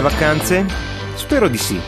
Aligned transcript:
vacanze? 0.00 0.64
Spero 1.14 1.48
di 1.48 1.58
sì. 1.58 1.80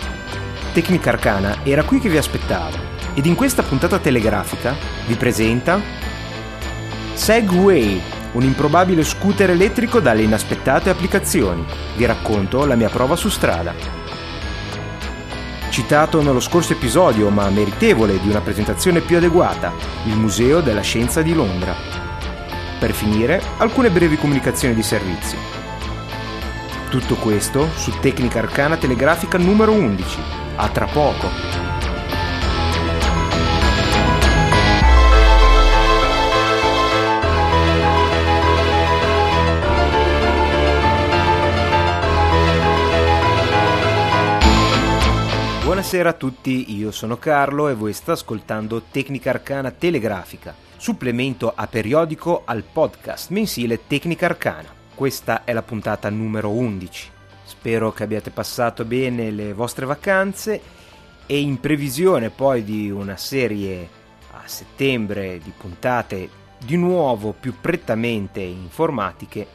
Tecnica 0.72 1.10
Arcana 1.10 1.58
era 1.62 1.84
qui 1.84 2.00
che 2.00 2.08
vi 2.08 2.16
aspettava 2.16 2.76
ed 3.14 3.26
in 3.26 3.34
questa 3.34 3.62
puntata 3.62 3.98
telegrafica 3.98 4.74
vi 5.06 5.14
presenta 5.14 5.80
Segway, 7.14 8.00
un 8.32 8.42
improbabile 8.42 9.04
scooter 9.04 9.50
elettrico 9.50 10.00
dalle 10.00 10.22
inaspettate 10.22 10.90
applicazioni. 10.90 11.64
Vi 11.96 12.04
racconto 12.04 12.66
la 12.66 12.74
mia 12.74 12.88
prova 12.88 13.14
su 13.14 13.28
strada. 13.28 13.72
Citato 15.70 16.22
nello 16.22 16.40
scorso 16.40 16.72
episodio, 16.72 17.30
ma 17.30 17.48
meritevole 17.50 18.20
di 18.20 18.28
una 18.28 18.40
presentazione 18.40 19.00
più 19.00 19.16
adeguata, 19.16 19.72
il 20.06 20.16
Museo 20.16 20.60
della 20.60 20.82
Scienza 20.82 21.22
di 21.22 21.34
Londra. 21.34 21.74
Per 22.78 22.92
finire, 22.92 23.40
alcune 23.58 23.90
brevi 23.90 24.16
comunicazioni 24.16 24.74
di 24.74 24.82
servizio. 24.82 25.65
Tutto 26.90 27.16
questo 27.16 27.68
su 27.74 27.90
Tecnica 28.00 28.38
Arcana 28.38 28.76
Telegrafica 28.76 29.36
numero 29.38 29.72
11. 29.72 30.20
A 30.54 30.68
tra 30.68 30.86
poco. 30.86 31.28
Buonasera 45.64 46.10
a 46.10 46.12
tutti, 46.14 46.76
io 46.76 46.92
sono 46.92 47.18
Carlo 47.18 47.68
e 47.68 47.74
voi 47.74 47.92
state 47.92 48.12
ascoltando 48.12 48.82
Tecnica 48.90 49.30
Arcana 49.30 49.72
Telegrafica, 49.72 50.54
supplemento 50.76 51.52
a 51.54 51.66
periodico 51.66 52.42
al 52.44 52.62
podcast 52.62 53.30
mensile 53.30 53.86
Tecnica 53.86 54.26
Arcana. 54.26 54.75
Questa 54.96 55.44
è 55.44 55.52
la 55.52 55.60
puntata 55.60 56.08
numero 56.08 56.48
11. 56.48 57.10
Spero 57.44 57.92
che 57.92 58.02
abbiate 58.02 58.30
passato 58.30 58.86
bene 58.86 59.30
le 59.30 59.52
vostre 59.52 59.84
vacanze 59.84 60.58
e 61.26 61.38
in 61.38 61.60
previsione 61.60 62.30
poi 62.30 62.64
di 62.64 62.90
una 62.90 63.18
serie 63.18 63.86
a 64.30 64.40
settembre 64.46 65.38
di 65.38 65.52
puntate 65.54 66.30
di 66.58 66.78
nuovo 66.78 67.34
più 67.38 67.56
prettamente 67.60 68.40
informatiche, 68.40 69.46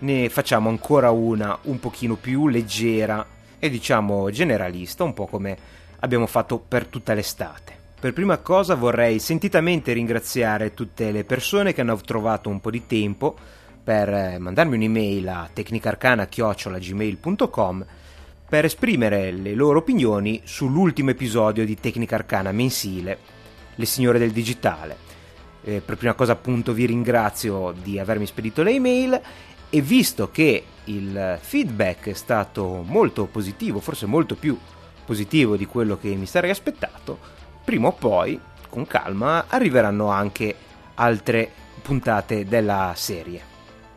ne 0.00 0.28
facciamo 0.28 0.68
ancora 0.68 1.10
una 1.10 1.58
un 1.62 1.80
pochino 1.80 2.16
più 2.16 2.48
leggera 2.48 3.26
e 3.58 3.70
diciamo 3.70 4.28
generalista, 4.30 5.04
un 5.04 5.14
po' 5.14 5.24
come 5.24 5.56
abbiamo 6.00 6.26
fatto 6.26 6.58
per 6.58 6.84
tutta 6.88 7.14
l'estate. 7.14 7.74
Per 7.98 8.12
prima 8.12 8.36
cosa 8.36 8.74
vorrei 8.74 9.20
sentitamente 9.20 9.94
ringraziare 9.94 10.74
tutte 10.74 11.10
le 11.10 11.24
persone 11.24 11.72
che 11.72 11.80
hanno 11.80 11.96
trovato 11.96 12.50
un 12.50 12.60
po' 12.60 12.70
di 12.70 12.86
tempo 12.86 13.60
per 13.82 14.08
eh, 14.08 14.38
mandarmi 14.38 14.76
un'email 14.76 15.28
a 15.28 15.50
tecnicarcana-gmail.com 15.52 17.86
per 18.48 18.64
esprimere 18.66 19.32
le 19.32 19.54
loro 19.54 19.78
opinioni 19.78 20.42
sull'ultimo 20.44 21.10
episodio 21.10 21.64
di 21.64 21.76
Tecnica 21.76 22.14
Arcana 22.16 22.52
mensile, 22.52 23.18
Le 23.74 23.86
Signore 23.86 24.18
del 24.18 24.30
Digitale. 24.30 25.10
Eh, 25.64 25.80
per 25.80 25.96
prima 25.96 26.14
cosa 26.14 26.32
appunto 26.32 26.72
vi 26.72 26.86
ringrazio 26.86 27.72
di 27.82 27.98
avermi 27.98 28.26
spedito 28.26 28.62
le 28.62 28.72
email 28.72 29.20
e 29.70 29.80
visto 29.80 30.30
che 30.30 30.64
il 30.84 31.38
feedback 31.40 32.08
è 32.08 32.14
stato 32.14 32.84
molto 32.86 33.24
positivo, 33.24 33.80
forse 33.80 34.06
molto 34.06 34.34
più 34.34 34.58
positivo 35.04 35.56
di 35.56 35.66
quello 35.66 35.96
che 35.96 36.14
mi 36.14 36.26
sarei 36.26 36.50
aspettato, 36.50 37.18
prima 37.64 37.88
o 37.88 37.92
poi, 37.92 38.38
con 38.68 38.86
calma, 38.86 39.46
arriveranno 39.48 40.08
anche 40.08 40.54
altre 40.94 41.50
puntate 41.80 42.44
della 42.44 42.92
serie. 42.94 43.51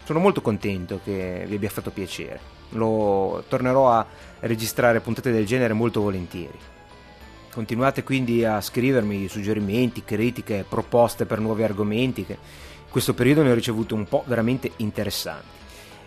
Sono 0.06 0.20
molto 0.20 0.42
contento 0.42 1.02
che 1.04 1.46
vi 1.48 1.56
abbia 1.56 1.70
fatto 1.70 1.90
piacere. 1.90 2.40
Lo 2.70 3.44
tornerò 3.48 3.90
a 3.90 4.06
registrare 4.42 5.00
puntate 5.00 5.32
del 5.32 5.48
genere 5.48 5.74
molto 5.74 6.02
volentieri. 6.02 6.60
Continuate 7.52 8.04
quindi 8.04 8.46
a 8.46 8.62
scrivermi 8.62 9.28
suggerimenti, 9.28 10.04
critiche, 10.04 10.64
proposte 10.68 11.26
per 11.26 11.40
nuovi 11.40 11.64
argomenti 11.64 12.24
che 12.24 12.34
in 12.34 12.92
questo 12.92 13.16
periodo 13.16 13.42
ne 13.42 13.50
ho 13.50 13.56
ricevuto 13.56 13.96
un 13.96 14.06
po' 14.06 14.24
veramente 14.28 14.74
interessanti 14.78 15.64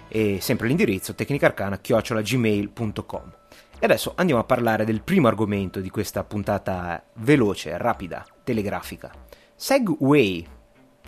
e 0.07 0.39
sempre 0.41 0.69
l'indirizzo 0.69 1.15
tecnicarcana-gmail.com. 1.15 3.33
E 3.81 3.85
adesso 3.85 4.13
andiamo 4.15 4.41
a 4.41 4.45
parlare 4.45 4.85
del 4.85 5.03
primo 5.03 5.27
argomento 5.27 5.81
di 5.81 5.91
questa 5.91 6.23
puntata 6.23 7.03
veloce, 7.15 7.77
rapida, 7.77 8.25
telegrafica. 8.45 9.11
Segway, 9.57 10.47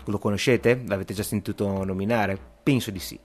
lo 0.07 0.19
conoscete? 0.19 0.83
L'avete 0.87 1.15
già 1.15 1.23
sentito 1.23 1.85
nominare? 1.85 2.50
Penso 2.63 2.91
di 2.91 2.99
sì. 2.99 3.19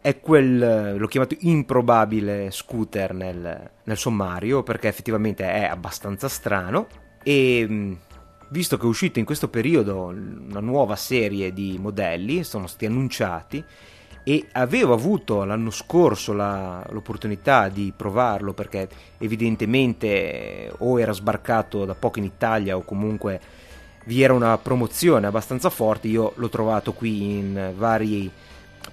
È 0.00 0.20
quel, 0.20 0.96
l'ho 0.98 1.06
chiamato 1.06 1.36
improbabile 1.40 2.50
scooter 2.50 3.14
nel, 3.14 3.70
nel 3.82 3.96
sommario 3.96 4.62
perché 4.62 4.88
effettivamente 4.88 5.50
è 5.50 5.64
abbastanza 5.64 6.28
strano 6.28 6.86
e 7.22 7.96
visto 8.50 8.76
che 8.76 8.84
è 8.84 8.86
uscita 8.86 9.18
in 9.18 9.24
questo 9.24 9.48
periodo 9.48 10.04
una 10.04 10.60
nuova 10.60 10.94
serie 10.96 11.52
di 11.52 11.78
modelli, 11.80 12.44
sono 12.44 12.66
stati 12.66 12.86
annunciati 12.86 13.64
e 14.26 14.46
avevo 14.52 14.94
avuto 14.94 15.44
l'anno 15.44 15.70
scorso 15.70 16.32
la, 16.32 16.84
l'opportunità 16.90 17.68
di 17.68 17.92
provarlo 17.94 18.54
perché 18.54 18.88
evidentemente 19.18 20.72
o 20.78 20.98
era 20.98 21.12
sbarcato 21.12 21.84
da 21.84 21.94
poco 21.94 22.18
in 22.18 22.24
Italia 22.24 22.76
o 22.76 22.82
comunque 22.82 23.40
vi 24.06 24.22
era 24.22 24.32
una 24.32 24.56
promozione 24.58 25.26
abbastanza 25.26 25.70
forte, 25.70 26.08
io 26.08 26.32
l'ho 26.36 26.48
trovato 26.48 26.92
qui 26.92 27.38
in 27.38 27.72
vari 27.76 28.30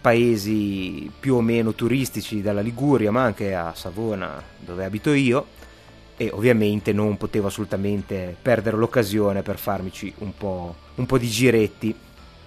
paesi 0.02 1.10
più 1.20 1.36
o 1.36 1.42
meno 1.42 1.74
turistici 1.74 2.42
dalla 2.42 2.62
Liguria 2.62 3.12
ma 3.12 3.24
anche 3.24 3.54
a 3.54 3.74
Savona 3.76 4.42
dove 4.58 4.84
abito 4.84 5.14
io 5.14 5.60
e 6.18 6.30
ovviamente 6.34 6.92
non 6.92 7.18
potevo 7.18 7.48
assolutamente 7.48 8.36
perdere 8.40 8.78
l'occasione 8.78 9.42
per 9.42 9.58
farmici 9.58 10.14
un 10.20 10.36
po', 10.36 10.76
un 10.96 11.06
po' 11.08 11.18
di 11.18 11.28
giretti. 11.28 11.96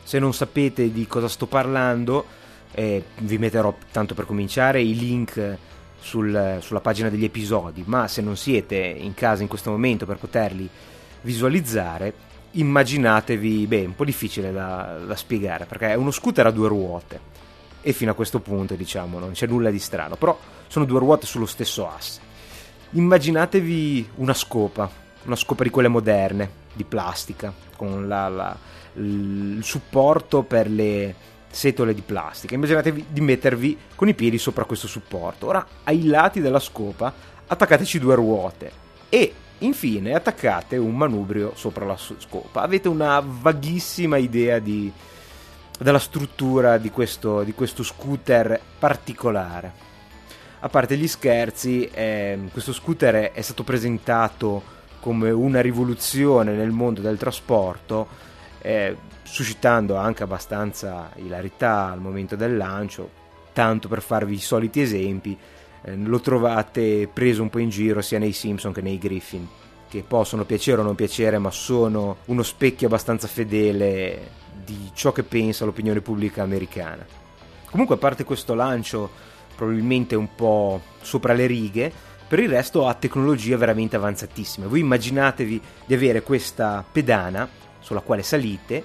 Se 0.02 0.20
non 0.20 0.32
sapete 0.32 0.92
di 0.92 1.08
cosa 1.08 1.26
sto 1.26 1.46
parlando, 1.46 2.24
eh, 2.70 3.02
vi 3.18 3.36
metterò 3.36 3.74
tanto 3.90 4.14
per 4.14 4.26
cominciare 4.26 4.80
i 4.80 4.96
link 4.96 5.56
sul, 5.98 6.58
sulla 6.60 6.80
pagina 6.80 7.08
degli 7.08 7.24
episodi, 7.24 7.82
ma 7.84 8.06
se 8.06 8.22
non 8.22 8.36
siete 8.36 8.76
in 8.76 9.12
casa 9.14 9.42
in 9.42 9.48
questo 9.48 9.70
momento 9.70 10.06
per 10.06 10.18
poterli 10.18 10.68
visualizzare, 11.22 12.12
immaginatevi, 12.52 13.66
beh, 13.66 13.86
un 13.86 13.96
po' 13.96 14.04
difficile 14.04 14.52
da, 14.52 15.00
da 15.04 15.16
spiegare, 15.16 15.64
perché 15.64 15.88
è 15.88 15.94
uno 15.94 16.12
scooter 16.12 16.46
a 16.46 16.52
due 16.52 16.68
ruote 16.68 17.33
e 17.86 17.92
fino 17.92 18.10
a 18.10 18.14
questo 18.14 18.40
punto 18.40 18.74
diciamo 18.74 19.18
non 19.18 19.32
c'è 19.32 19.46
nulla 19.46 19.70
di 19.70 19.78
strano, 19.78 20.16
però 20.16 20.36
sono 20.66 20.86
due 20.86 20.98
ruote 20.98 21.26
sullo 21.26 21.46
stesso 21.46 21.86
asse. 21.86 22.20
Immaginatevi 22.92 24.10
una 24.16 24.32
scopa, 24.32 24.90
una 25.24 25.36
scopa 25.36 25.62
di 25.64 25.70
quelle 25.70 25.88
moderne, 25.88 26.50
di 26.72 26.84
plastica, 26.84 27.52
con 27.76 28.08
la, 28.08 28.28
la, 28.28 28.56
il 28.94 29.60
supporto 29.62 30.42
per 30.42 30.70
le, 30.70 31.14
setole 31.54 31.94
di 31.94 32.02
plastica. 32.02 32.54
Immaginatevi 32.54 33.06
di 33.10 33.20
mettervi 33.20 33.78
con 33.94 34.08
i 34.08 34.14
piedi 34.14 34.38
sopra 34.38 34.64
questo 34.64 34.86
supporto. 34.86 35.46
Ora, 35.46 35.64
ai 35.84 36.06
lati 36.06 36.40
della 36.40 36.58
scopa 36.58 37.12
attaccateci 37.46 37.98
due 37.98 38.14
ruote 38.14 38.72
e 39.08 39.32
infine 39.58 40.14
attaccate 40.14 40.76
un 40.76 40.96
manubrio 40.96 41.52
sopra 41.54 41.84
la 41.84 41.96
scopa. 41.96 42.62
Avete 42.62 42.88
una 42.88 43.22
vaghissima 43.24 44.16
idea 44.16 44.58
di, 44.58 44.90
della 45.78 45.98
struttura 45.98 46.78
di 46.78 46.90
questo, 46.90 47.42
di 47.42 47.52
questo 47.52 47.82
scooter 47.82 48.60
particolare. 48.78 49.72
A 50.60 50.68
parte 50.68 50.96
gli 50.96 51.08
scherzi, 51.08 51.88
eh, 51.92 52.38
questo 52.52 52.72
scooter 52.72 53.32
è 53.32 53.40
stato 53.42 53.64
presentato 53.64 54.62
come 55.00 55.30
una 55.30 55.60
rivoluzione 55.60 56.52
nel 56.52 56.70
mondo 56.70 57.00
del 57.00 57.18
trasporto. 57.18 58.32
Eh, 58.60 58.96
suscitando 59.24 59.96
anche 59.96 60.22
abbastanza 60.22 61.10
ilarità 61.16 61.90
al 61.90 62.00
momento 62.00 62.36
del 62.36 62.56
lancio, 62.56 63.10
tanto 63.52 63.88
per 63.88 64.00
farvi 64.00 64.34
i 64.34 64.40
soliti 64.40 64.80
esempi, 64.80 65.36
eh, 65.82 65.96
lo 65.96 66.20
trovate 66.20 67.08
preso 67.12 67.42
un 67.42 67.50
po' 67.50 67.58
in 67.58 67.68
giro 67.68 68.00
sia 68.00 68.18
nei 68.18 68.32
Simpson 68.32 68.72
che 68.72 68.80
nei 68.80 68.98
Griffin, 68.98 69.46
che 69.88 70.04
possono 70.06 70.44
piacere 70.44 70.80
o 70.80 70.84
non 70.84 70.94
piacere, 70.94 71.38
ma 71.38 71.50
sono 71.50 72.18
uno 72.26 72.42
specchio 72.42 72.86
abbastanza 72.86 73.26
fedele 73.26 74.42
di 74.64 74.90
ciò 74.94 75.12
che 75.12 75.22
pensa 75.22 75.64
l'opinione 75.64 76.00
pubblica 76.00 76.42
americana. 76.42 77.06
Comunque, 77.70 77.96
a 77.96 77.98
parte 77.98 78.24
questo 78.24 78.54
lancio 78.54 79.10
probabilmente 79.54 80.14
un 80.14 80.34
po' 80.34 80.80
sopra 81.00 81.32
le 81.32 81.46
righe, 81.46 81.92
per 82.26 82.38
il 82.38 82.48
resto 82.48 82.88
ha 82.88 82.94
tecnologie 82.94 83.56
veramente 83.56 83.96
avanzatissime. 83.96 84.66
Voi 84.66 84.80
immaginatevi 84.80 85.60
di 85.86 85.94
avere 85.94 86.22
questa 86.22 86.84
pedana 86.90 87.48
sulla 87.78 88.00
quale 88.00 88.22
salite 88.22 88.82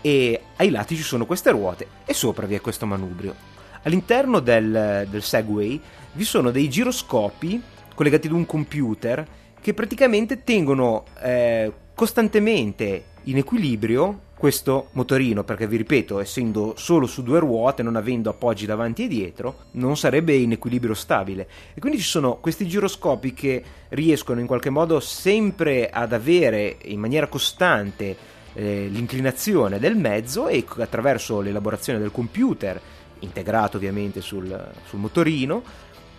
e 0.00 0.40
ai 0.56 0.70
lati 0.70 0.96
ci 0.96 1.02
sono 1.02 1.26
queste 1.26 1.50
ruote 1.50 1.86
e 2.04 2.14
sopra 2.14 2.46
vi 2.46 2.54
è 2.54 2.60
questo 2.60 2.86
manubrio. 2.86 3.34
All'interno 3.82 4.40
del, 4.40 5.06
del 5.08 5.22
Segway 5.22 5.80
vi 6.12 6.24
sono 6.24 6.50
dei 6.50 6.68
giroscopi 6.68 7.62
collegati 7.94 8.26
ad 8.26 8.32
un 8.32 8.46
computer 8.46 9.26
che 9.60 9.74
praticamente 9.74 10.42
tengono 10.42 11.04
eh, 11.20 11.72
costantemente 11.94 13.04
in 13.24 13.36
equilibrio 13.36 14.28
questo 14.40 14.88
motorino, 14.92 15.44
perché 15.44 15.66
vi 15.66 15.76
ripeto, 15.76 16.18
essendo 16.18 16.72
solo 16.76 17.06
su 17.06 17.22
due 17.22 17.40
ruote, 17.40 17.82
non 17.82 17.96
avendo 17.96 18.30
appoggi 18.30 18.64
davanti 18.64 19.04
e 19.04 19.08
dietro, 19.08 19.64
non 19.72 19.98
sarebbe 19.98 20.34
in 20.34 20.52
equilibrio 20.52 20.94
stabile. 20.94 21.46
E 21.74 21.80
quindi 21.80 21.98
ci 21.98 22.06
sono 22.06 22.36
questi 22.36 22.66
giroscopi 22.66 23.34
che 23.34 23.62
riescono 23.90 24.40
in 24.40 24.46
qualche 24.46 24.70
modo 24.70 24.98
sempre 24.98 25.90
ad 25.90 26.14
avere 26.14 26.78
in 26.84 27.00
maniera 27.00 27.26
costante 27.26 28.16
eh, 28.54 28.88
l'inclinazione 28.90 29.78
del 29.78 29.96
mezzo 29.96 30.48
e 30.48 30.64
attraverso 30.78 31.42
l'elaborazione 31.42 31.98
del 31.98 32.10
computer, 32.10 32.80
integrato 33.18 33.76
ovviamente 33.76 34.22
sul, 34.22 34.72
sul 34.86 35.00
motorino, 35.00 35.62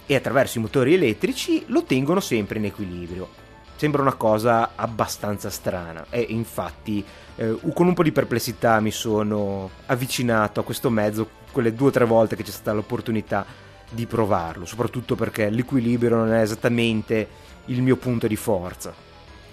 e 0.06 0.16
attraverso 0.16 0.60
i 0.60 0.62
motori 0.62 0.94
elettrici 0.94 1.64
lo 1.68 1.84
tengono 1.86 2.20
sempre 2.20 2.60
in 2.60 2.66
equilibrio. 2.66 3.51
Sembra 3.82 4.04
una 4.04 4.14
cosa 4.14 4.74
abbastanza 4.76 5.50
strana 5.50 6.06
e 6.12 6.24
infatti 6.30 7.04
eh, 7.36 7.58
con 7.74 7.88
un 7.88 7.96
po' 7.96 8.04
di 8.04 8.12
perplessità 8.12 8.80
mi 8.80 8.92
sono 8.92 9.72
avvicinato 9.88 10.60
a 10.60 10.64
questo 10.64 10.92
mezzo 10.92 11.28
quelle 11.52 11.74
due 11.74 11.88
o 11.88 11.92
tre 11.92 12.06
volte 12.06 12.36
che 12.36 12.44
c'è 12.44 12.52
stata 12.52 12.74
l'opportunità 12.74 13.44
di 13.90 14.06
provarlo, 14.06 14.68
soprattutto 14.68 15.16
perché 15.16 15.50
l'equilibrio 15.50 16.16
non 16.16 16.32
è 16.32 16.42
esattamente 16.42 17.28
il 17.66 17.82
mio 17.82 17.96
punto 17.96 18.28
di 18.28 18.36
forza. 18.36 18.94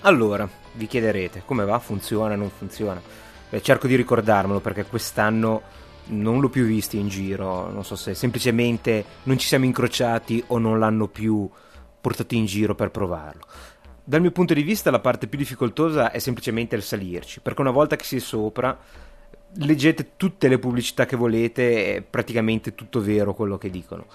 Allora, 0.00 0.46
vi 0.74 0.86
chiederete 0.86 1.44
come 1.46 1.64
va? 1.64 1.78
Funziona? 1.78 2.36
Non 2.36 2.50
funziona? 2.50 3.00
Beh, 3.48 3.62
cerco 3.62 3.86
di 3.86 3.94
ricordarmelo 3.94 4.60
perché 4.60 4.84
quest'anno 4.84 5.62
non 6.08 6.40
l'ho 6.40 6.50
più 6.50 6.66
visto 6.66 6.96
in 6.96 7.08
giro, 7.08 7.70
non 7.70 7.82
so 7.82 7.96
se 7.96 8.12
semplicemente 8.12 9.02
non 9.22 9.38
ci 9.38 9.46
siamo 9.46 9.64
incrociati 9.64 10.44
o 10.48 10.58
non 10.58 10.78
l'hanno 10.78 11.08
più 11.08 11.48
portato 11.98 12.34
in 12.34 12.44
giro 12.44 12.74
per 12.74 12.90
provarlo. 12.90 13.46
Dal 14.08 14.22
mio 14.22 14.30
punto 14.30 14.54
di 14.54 14.62
vista 14.62 14.90
la 14.90 15.00
parte 15.00 15.26
più 15.26 15.36
difficoltosa 15.36 16.10
è 16.10 16.18
semplicemente 16.18 16.74
il 16.74 16.80
salirci, 16.80 17.40
perché 17.40 17.60
una 17.60 17.70
volta 17.70 17.94
che 17.94 18.04
si 18.04 18.16
è 18.16 18.20
sopra 18.20 18.74
leggete 19.56 20.12
tutte 20.16 20.48
le 20.48 20.58
pubblicità 20.58 21.04
che 21.04 21.14
volete, 21.14 21.96
è 21.96 22.00
praticamente 22.00 22.74
tutto 22.74 23.02
vero 23.02 23.34
quello 23.34 23.58
che 23.58 23.68
dicono. 23.68 24.06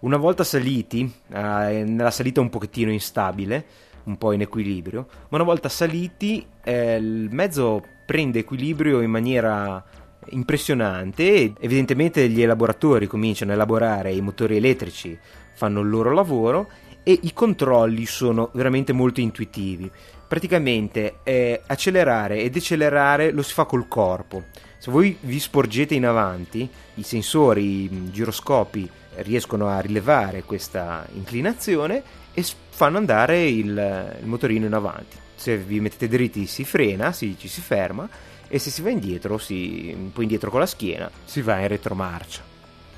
Una 0.00 0.16
volta 0.16 0.42
saliti, 0.42 1.02
eh, 1.28 1.84
nella 1.86 2.10
salita 2.10 2.40
un 2.40 2.48
pochettino 2.48 2.90
instabile, 2.90 3.66
un 4.04 4.16
po' 4.16 4.32
in 4.32 4.40
equilibrio, 4.40 5.06
ma 5.28 5.36
una 5.36 5.44
volta 5.44 5.68
saliti 5.68 6.46
eh, 6.64 6.96
il 6.96 7.28
mezzo 7.30 7.84
prende 8.06 8.38
equilibrio 8.38 9.02
in 9.02 9.10
maniera 9.10 9.84
impressionante 10.30 11.24
e 11.24 11.52
evidentemente 11.60 12.26
gli 12.30 12.40
elaboratori 12.40 13.06
cominciano 13.06 13.50
a 13.50 13.54
elaborare 13.54 14.14
i 14.14 14.22
motori 14.22 14.56
elettrici, 14.56 15.18
fanno 15.52 15.80
il 15.80 15.90
loro 15.90 16.10
lavoro 16.14 16.70
e 17.02 17.18
i 17.22 17.32
controlli 17.32 18.06
sono 18.06 18.50
veramente 18.52 18.92
molto 18.92 19.20
intuitivi. 19.20 19.90
Praticamente 20.26 21.16
eh, 21.24 21.60
accelerare 21.66 22.40
e 22.40 22.50
decelerare 22.50 23.32
lo 23.32 23.42
si 23.42 23.52
fa 23.52 23.64
col 23.64 23.88
corpo. 23.88 24.44
Se 24.78 24.90
voi 24.90 25.16
vi 25.20 25.38
sporgete 25.38 25.94
in 25.94 26.06
avanti, 26.06 26.68
i 26.94 27.02
sensori, 27.02 27.84
i 27.84 28.10
giroscopi 28.10 28.88
riescono 29.16 29.68
a 29.68 29.78
rilevare 29.80 30.42
questa 30.42 31.06
inclinazione 31.14 32.02
e 32.32 32.44
fanno 32.70 32.96
andare 32.96 33.46
il, 33.46 34.16
il 34.20 34.26
motorino 34.26 34.66
in 34.66 34.72
avanti. 34.72 35.16
Se 35.34 35.56
vi 35.58 35.80
mettete 35.80 36.08
dritti 36.08 36.46
si 36.46 36.64
frena, 36.64 37.12
si, 37.12 37.36
ci 37.38 37.48
si 37.48 37.60
ferma 37.60 38.08
e 38.48 38.58
se 38.58 38.70
si 38.70 38.82
va 38.82 38.90
indietro, 38.90 39.38
si, 39.38 39.92
un 39.94 40.12
po' 40.12 40.22
indietro 40.22 40.50
con 40.50 40.60
la 40.60 40.66
schiena, 40.66 41.10
si 41.24 41.42
va 41.42 41.60
in 41.60 41.68
retromarcia 41.68 42.51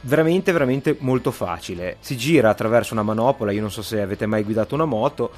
veramente 0.05 0.53
veramente 0.53 0.97
molto 1.01 1.31
facile. 1.31 1.97
Si 2.01 2.17
gira 2.17 2.51
attraverso 2.51 2.93
una 2.93 3.03
manopola 3.03 3.53
io 3.53 3.61
non 3.61 3.71
so 3.71 3.83
se 3.83 4.01
avete 4.01 4.27
mai 4.27 4.43
guidato 4.43 4.75
una 4.75 4.85
moto 4.85 5.31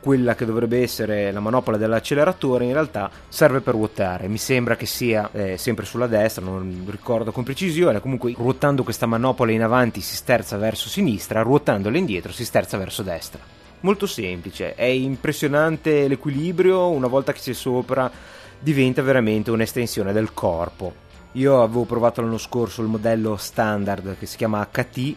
quella 0.00 0.36
che 0.36 0.44
dovrebbe 0.44 0.80
essere 0.80 1.32
la 1.32 1.40
manopola 1.40 1.76
dell'acceleratore 1.76 2.64
in 2.64 2.72
realtà 2.72 3.10
serve 3.28 3.60
per 3.60 3.74
ruotare. 3.74 4.28
Mi 4.28 4.38
sembra 4.38 4.76
che 4.76 4.86
sia 4.86 5.28
eh, 5.32 5.58
sempre 5.58 5.84
sulla 5.84 6.06
destra 6.06 6.44
non 6.44 6.84
ricordo 6.88 7.32
con 7.32 7.42
precisione. 7.42 8.00
Comunque 8.00 8.32
ruotando 8.36 8.84
questa 8.84 9.06
manopola 9.06 9.50
in 9.50 9.62
avanti 9.62 10.00
si 10.00 10.14
sterza 10.14 10.56
verso 10.56 10.88
sinistra 10.88 11.42
ruotandola 11.42 11.98
indietro 11.98 12.32
si 12.32 12.44
sterza 12.44 12.78
verso 12.78 13.02
destra. 13.02 13.40
Molto 13.80 14.06
semplice 14.06 14.76
è 14.76 14.84
impressionante 14.84 16.06
l'equilibrio 16.06 16.90
una 16.90 17.08
volta 17.08 17.32
che 17.32 17.40
si 17.40 17.50
è 17.50 17.54
sopra 17.54 18.08
diventa 18.60 19.02
veramente 19.02 19.50
un'estensione 19.50 20.12
del 20.12 20.32
corpo 20.32 21.01
io 21.32 21.62
avevo 21.62 21.84
provato 21.84 22.20
l'anno 22.20 22.38
scorso 22.38 22.82
il 22.82 22.88
modello 22.88 23.36
standard 23.36 24.18
che 24.18 24.26
si 24.26 24.36
chiama 24.36 24.68
HT, 24.70 25.14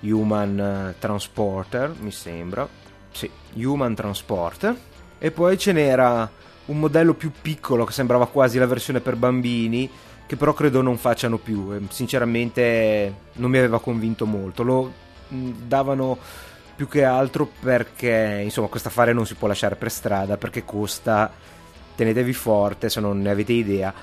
Human 0.00 0.58
eh, 0.58 0.94
Transporter, 0.98 1.94
mi 2.00 2.10
sembra. 2.10 2.68
Sì, 3.12 3.30
Human 3.54 3.94
Transporter. 3.94 4.76
E 5.18 5.30
poi 5.30 5.56
ce 5.56 5.72
n'era 5.72 6.28
un 6.66 6.78
modello 6.78 7.14
più 7.14 7.30
piccolo 7.40 7.84
che 7.84 7.92
sembrava 7.92 8.26
quasi 8.26 8.58
la 8.58 8.66
versione 8.66 9.00
per 9.00 9.16
bambini, 9.16 9.88
che 10.26 10.36
però 10.36 10.52
credo 10.52 10.82
non 10.82 10.96
facciano 10.96 11.38
più. 11.38 11.86
Sinceramente 11.88 13.14
non 13.34 13.50
mi 13.50 13.58
aveva 13.58 13.80
convinto 13.80 14.26
molto. 14.26 14.64
Lo 14.64 14.92
mm, 15.32 15.52
davano 15.66 16.18
più 16.74 16.88
che 16.88 17.04
altro 17.04 17.48
perché 17.60 18.40
insomma 18.42 18.66
questo 18.66 18.88
affare 18.88 19.12
non 19.12 19.24
si 19.24 19.34
può 19.34 19.46
lasciare 19.46 19.76
per 19.76 19.92
strada 19.92 20.36
perché 20.36 20.64
costa 20.64 21.30
tenetevi 21.94 22.32
forte 22.32 22.88
se 22.88 22.98
non 22.98 23.22
ne 23.22 23.30
avete 23.30 23.52
idea 23.52 23.94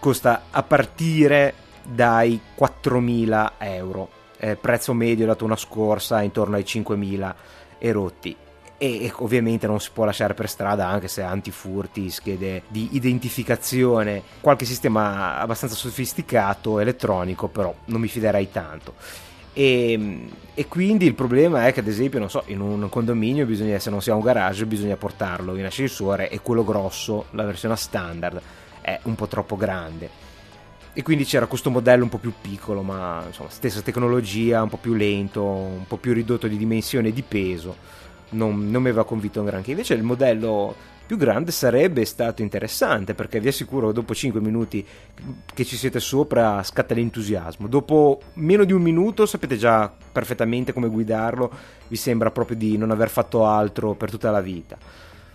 costa 0.00 0.46
a 0.50 0.62
partire 0.64 1.54
dai 1.84 2.40
4.000 2.58 3.52
euro, 3.58 4.08
eh, 4.38 4.56
prezzo 4.56 4.92
medio 4.94 5.26
dato 5.26 5.44
una 5.44 5.56
scorsa 5.56 6.22
intorno 6.22 6.56
ai 6.56 6.62
5.000 6.62 7.34
e 7.78 7.92
rotti. 7.92 8.36
E 8.82 9.12
ovviamente 9.16 9.66
non 9.66 9.78
si 9.78 9.90
può 9.92 10.06
lasciare 10.06 10.32
per 10.32 10.48
strada 10.48 10.88
anche 10.88 11.06
se 11.06 11.20
antifurti, 11.20 12.08
schede 12.08 12.62
di 12.68 12.88
identificazione, 12.92 14.22
qualche 14.40 14.64
sistema 14.64 15.38
abbastanza 15.38 15.74
sofisticato 15.74 16.78
elettronico, 16.78 17.48
però 17.48 17.74
non 17.86 18.00
mi 18.00 18.08
fiderei 18.08 18.50
tanto. 18.50 18.94
E, 19.52 20.28
e, 20.54 20.66
quindi 20.68 21.04
il 21.04 21.14
problema 21.14 21.66
è 21.66 21.72
che 21.74 21.80
ad 21.80 21.88
esempio 21.88 22.20
non 22.20 22.30
so 22.30 22.44
in 22.46 22.60
un 22.60 22.88
condominio 22.88 23.44
bisogna 23.44 23.80
se 23.80 23.90
non 23.90 24.00
si 24.00 24.08
ha 24.08 24.14
un 24.14 24.20
garage 24.20 24.64
bisogna 24.64 24.96
portarlo 24.96 25.56
in 25.56 25.64
ascensore 25.64 26.30
e 26.30 26.40
quello 26.40 26.62
grosso 26.62 27.26
la 27.30 27.42
versione 27.42 27.74
standard 27.74 28.40
è 28.90 29.00
un 29.04 29.14
po' 29.14 29.26
troppo 29.26 29.56
grande. 29.56 30.28
E 30.92 31.02
quindi 31.02 31.24
c'era 31.24 31.46
questo 31.46 31.70
modello 31.70 32.02
un 32.02 32.08
po' 32.08 32.18
più 32.18 32.32
piccolo, 32.40 32.82
ma 32.82 33.22
insomma, 33.26 33.48
stessa 33.50 33.80
tecnologia, 33.80 34.62
un 34.62 34.68
po' 34.68 34.76
più 34.76 34.94
lento, 34.94 35.44
un 35.44 35.86
po' 35.86 35.96
più 35.96 36.12
ridotto 36.12 36.48
di 36.48 36.56
dimensione 36.56 37.08
e 37.08 37.12
di 37.12 37.22
peso. 37.22 37.76
Non, 38.30 38.70
non 38.70 38.82
mi 38.82 38.88
aveva 38.88 39.04
convinto 39.04 39.42
granché. 39.44 39.70
Invece 39.70 39.94
il 39.94 40.02
modello 40.02 40.74
più 41.06 41.16
grande 41.16 41.50
sarebbe 41.50 42.04
stato 42.04 42.42
interessante 42.42 43.14
perché 43.14 43.40
vi 43.40 43.48
assicuro 43.48 43.90
dopo 43.90 44.14
5 44.14 44.40
minuti 44.40 44.86
che 45.52 45.64
ci 45.64 45.76
siete 45.76 45.98
sopra 45.98 46.62
scatta 46.62 46.94
l'entusiasmo. 46.94 47.66
Dopo 47.66 48.20
meno 48.34 48.62
di 48.62 48.72
un 48.72 48.82
minuto 48.82 49.26
sapete 49.26 49.56
già 49.56 49.92
perfettamente 50.12 50.72
come 50.72 50.88
guidarlo, 50.88 51.50
vi 51.88 51.96
sembra 51.96 52.30
proprio 52.30 52.56
di 52.56 52.76
non 52.76 52.92
aver 52.92 53.08
fatto 53.08 53.44
altro 53.44 53.94
per 53.94 54.10
tutta 54.10 54.30
la 54.30 54.40
vita. 54.40 54.76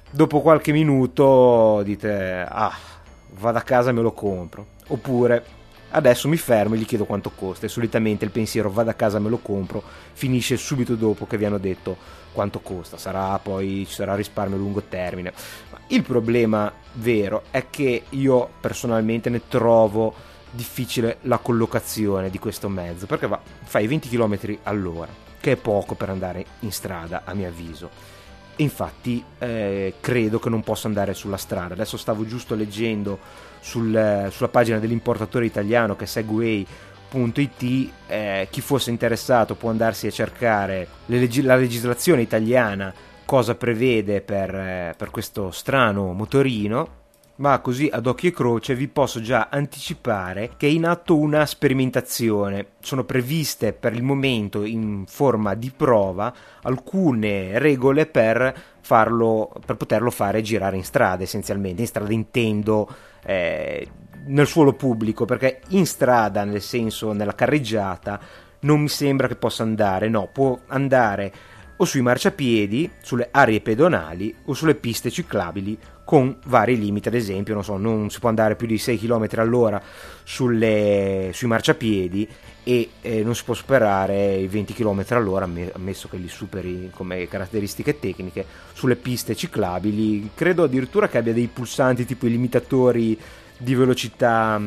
Dopo 0.09 0.39
qualche 0.39 0.71
minuto 0.71 1.81
dite 1.83 2.45
ah 2.47 2.94
vado 3.39 3.57
a 3.57 3.61
casa 3.61 3.89
e 3.89 3.93
me 3.93 4.01
lo 4.01 4.11
compro. 4.11 4.67
Oppure 4.87 5.63
adesso 5.89 6.27
mi 6.27 6.37
fermo 6.37 6.75
e 6.75 6.77
gli 6.77 6.85
chiedo 6.85 7.05
quanto 7.05 7.31
costa 7.31 7.65
e 7.65 7.69
solitamente 7.69 8.25
il 8.25 8.31
pensiero 8.31 8.69
vado 8.69 8.89
a 8.89 8.93
casa 8.93 9.17
e 9.17 9.21
me 9.21 9.29
lo 9.29 9.37
compro 9.37 9.81
finisce 10.13 10.57
subito 10.57 10.95
dopo 10.95 11.25
che 11.25 11.37
vi 11.37 11.45
hanno 11.45 11.57
detto 11.57 11.95
quanto 12.33 12.59
costa. 12.59 12.97
Sarà 12.97 13.37
poi 13.39 13.85
ci 13.87 13.93
sarà 13.93 14.15
risparmio 14.15 14.57
a 14.57 14.59
lungo 14.59 14.83
termine. 14.83 15.33
Ma 15.71 15.79
il 15.87 16.03
problema 16.03 16.71
vero 16.93 17.43
è 17.51 17.69
che 17.69 18.03
io 18.09 18.49
personalmente 18.59 19.29
ne 19.29 19.47
trovo 19.47 20.13
difficile 20.51 21.17
la 21.21 21.37
collocazione 21.37 22.29
di 22.29 22.39
questo 22.39 22.69
mezzo 22.69 23.05
perché 23.05 23.27
va, 23.27 23.39
fai 23.63 23.87
20 23.87 24.07
km 24.07 24.57
all'ora, 24.63 25.11
che 25.39 25.53
è 25.53 25.55
poco 25.57 25.95
per 25.95 26.09
andare 26.09 26.45
in 26.59 26.71
strada 26.71 27.23
a 27.25 27.33
mio 27.33 27.47
avviso 27.47 28.14
infatti 28.57 29.23
eh, 29.39 29.95
credo 29.99 30.39
che 30.39 30.49
non 30.49 30.61
possa 30.61 30.87
andare 30.87 31.13
sulla 31.13 31.37
strada. 31.37 31.73
Adesso 31.73 31.97
stavo 31.97 32.25
giusto 32.25 32.55
leggendo 32.55 33.19
sul, 33.59 34.27
sulla 34.31 34.49
pagina 34.49 34.79
dell'importatore 34.79 35.45
italiano 35.45 35.95
che 35.95 36.03
è 36.03 36.07
segway.it, 36.07 37.91
eh, 38.07 38.47
chi 38.49 38.61
fosse 38.61 38.89
interessato 38.89 39.55
può 39.55 39.69
andarsi 39.69 40.07
a 40.07 40.11
cercare 40.11 40.87
leg- 41.05 41.43
la 41.43 41.55
legislazione 41.55 42.21
italiana, 42.21 42.93
cosa 43.25 43.55
prevede 43.55 44.21
per, 44.21 44.53
eh, 44.53 44.93
per 44.97 45.09
questo 45.09 45.51
strano 45.51 46.13
motorino 46.13 47.03
ma 47.37 47.59
così 47.59 47.89
ad 47.91 48.07
occhio 48.07 48.29
e 48.29 48.31
croce 48.31 48.75
vi 48.75 48.87
posso 48.87 49.19
già 49.19 49.49
anticipare 49.51 50.51
che 50.55 50.67
è 50.67 50.69
in 50.69 50.85
atto 50.85 51.17
una 51.17 51.45
sperimentazione. 51.45 52.67
Sono 52.79 53.03
previste 53.03 53.73
per 53.73 53.93
il 53.93 54.03
momento 54.03 54.63
in 54.63 55.03
forma 55.07 55.53
di 55.53 55.71
prova 55.75 56.33
alcune 56.61 57.59
regole 57.59 58.05
per 58.05 58.53
farlo 58.79 59.51
per 59.65 59.75
poterlo 59.75 60.11
fare 60.11 60.41
girare 60.41 60.77
in 60.77 60.83
strada 60.83 61.23
essenzialmente. 61.23 61.81
In 61.81 61.87
strada 61.87 62.13
intendo 62.13 62.87
eh, 63.25 63.87
nel 64.27 64.47
suolo 64.47 64.73
pubblico, 64.73 65.25
perché 65.25 65.61
in 65.69 65.85
strada, 65.85 66.43
nel 66.45 66.61
senso 66.61 67.11
nella 67.11 67.35
carreggiata, 67.35 68.19
non 68.61 68.81
mi 68.81 68.87
sembra 68.87 69.27
che 69.27 69.35
possa 69.35 69.63
andare, 69.63 70.09
no, 70.09 70.29
può 70.31 70.57
andare 70.67 71.33
o 71.77 71.85
sui 71.85 72.01
marciapiedi, 72.01 72.89
sulle 73.01 73.27
aree 73.31 73.59
pedonali 73.59 74.33
o 74.45 74.53
sulle 74.53 74.75
piste 74.75 75.11
ciclabili 75.11 75.77
con 76.05 76.37
vari 76.45 76.77
limiti, 76.77 77.07
ad 77.07 77.15
esempio, 77.15 77.55
non, 77.55 77.63
so, 77.63 77.77
non 77.77 78.09
si 78.09 78.19
può 78.19 78.29
andare 78.29 78.55
più 78.55 78.67
di 78.67 78.77
6 78.77 78.99
km 78.99 79.27
all'ora 79.37 79.81
sulle, 80.23 81.31
sui 81.33 81.47
marciapiedi 81.47 82.29
e 82.63 82.89
eh, 83.01 83.23
non 83.23 83.35
si 83.35 83.43
può 83.43 83.55
superare 83.55 84.35
i 84.35 84.47
20 84.47 84.73
km 84.73 85.03
all'ora, 85.09 85.49
ammesso 85.73 86.07
che 86.07 86.17
li 86.17 86.27
superi 86.27 86.89
come 86.93 87.27
caratteristiche 87.27 87.99
tecniche, 87.99 88.45
sulle 88.73 88.95
piste 88.95 89.35
ciclabili. 89.35 90.29
Credo 90.35 90.63
addirittura 90.63 91.07
che 91.07 91.17
abbia 91.17 91.33
dei 91.33 91.47
pulsanti 91.47 92.05
tipo 92.05 92.27
i 92.27 92.31
limitatori 92.31 93.19
di 93.57 93.73
velocità 93.73 94.61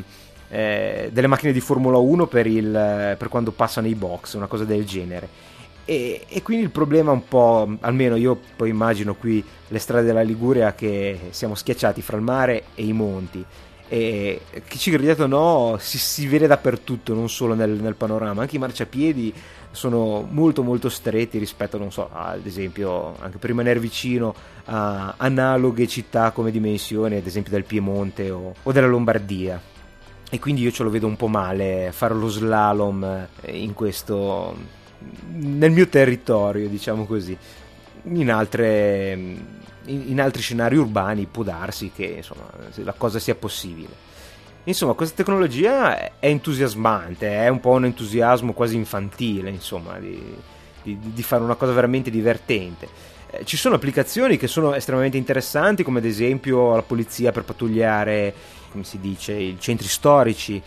eh, 0.48 1.10
delle 1.12 1.26
macchine 1.28 1.52
di 1.52 1.60
Formula 1.60 1.98
1 1.98 2.26
per, 2.26 2.46
il, 2.46 3.14
per 3.16 3.28
quando 3.28 3.52
passano 3.52 3.86
i 3.86 3.94
box, 3.94 4.34
una 4.34 4.46
cosa 4.46 4.64
del 4.64 4.84
genere. 4.84 5.28
E, 5.90 6.26
e, 6.28 6.42
quindi 6.42 6.64
il 6.64 6.70
problema 6.70 7.12
un 7.12 7.26
po', 7.26 7.66
almeno 7.80 8.14
io 8.16 8.38
poi 8.56 8.68
immagino 8.68 9.14
qui 9.14 9.42
le 9.68 9.78
strade 9.78 10.04
della 10.04 10.20
Liguria 10.20 10.74
che 10.74 11.18
siamo 11.30 11.54
schiacciati 11.54 12.02
fra 12.02 12.18
il 12.18 12.22
mare 12.22 12.64
e 12.74 12.84
i 12.84 12.92
monti. 12.92 13.42
E 13.88 14.42
chi 14.66 14.76
ci 14.76 14.90
credete 14.90 15.22
o 15.22 15.26
no 15.26 15.76
si, 15.80 15.96
si, 15.96 16.26
vede 16.26 16.46
dappertutto, 16.46 17.14
non 17.14 17.30
solo 17.30 17.54
nel, 17.54 17.70
nel, 17.70 17.94
panorama, 17.94 18.42
anche 18.42 18.56
i 18.56 18.58
marciapiedi 18.58 19.32
sono 19.70 20.28
molto 20.30 20.62
molto 20.62 20.90
stretti 20.90 21.38
rispetto, 21.38 21.78
non 21.78 21.90
so, 21.90 22.10
ad 22.12 22.44
esempio, 22.44 23.14
anche 23.20 23.38
per 23.38 23.48
rimanere 23.48 23.80
vicino 23.80 24.34
a 24.66 25.14
analoghe 25.16 25.86
città 25.86 26.32
come 26.32 26.50
dimensioni, 26.50 27.16
ad 27.16 27.26
esempio 27.26 27.52
del 27.52 27.64
Piemonte 27.64 28.30
o, 28.30 28.52
o 28.62 28.72
della 28.72 28.88
Lombardia. 28.88 29.58
E 30.28 30.38
quindi 30.38 30.60
io 30.60 30.70
ce 30.70 30.82
lo 30.82 30.90
vedo 30.90 31.06
un 31.06 31.16
po' 31.16 31.28
male 31.28 31.88
fare 31.92 32.12
lo 32.12 32.28
slalom 32.28 33.26
in 33.46 33.72
questo 33.72 34.76
nel 35.32 35.70
mio 35.70 35.88
territorio 35.88 36.68
diciamo 36.68 37.04
così 37.04 37.36
in, 38.04 38.30
altre, 38.30 39.12
in, 39.84 40.20
altri 40.20 40.42
scenari 40.42 40.76
urbani 40.76 41.26
può 41.30 41.42
darsi 41.42 41.90
che 41.94 42.04
insomma, 42.16 42.48
la 42.74 42.94
cosa 42.96 43.18
sia 43.18 43.34
possibile 43.34 44.06
insomma 44.64 44.94
questa 44.94 45.16
tecnologia 45.16 45.98
è 45.98 46.12
entusiasmante 46.20 47.28
è 47.30 47.48
un 47.48 47.60
po' 47.60 47.70
un 47.70 47.86
entusiasmo 47.86 48.52
quasi 48.52 48.76
infantile 48.76 49.50
insomma 49.50 49.98
di, 49.98 50.20
di, 50.82 50.98
di 51.00 51.22
fare 51.22 51.42
una 51.42 51.54
cosa 51.54 51.72
veramente 51.72 52.10
divertente 52.10 52.88
eh, 53.30 53.44
ci 53.44 53.56
sono 53.56 53.76
applicazioni 53.76 54.36
che 54.36 54.46
sono 54.46 54.74
estremamente 54.74 55.16
interessanti 55.16 55.82
come 55.82 55.98
ad 55.98 56.04
esempio 56.04 56.74
la 56.74 56.82
polizia 56.82 57.32
per 57.32 57.44
pattugliare 57.44 58.34
come 58.70 58.84
si 58.84 58.98
dice, 59.00 59.32
i 59.32 59.56
centri 59.58 59.88
storici. 59.88 60.62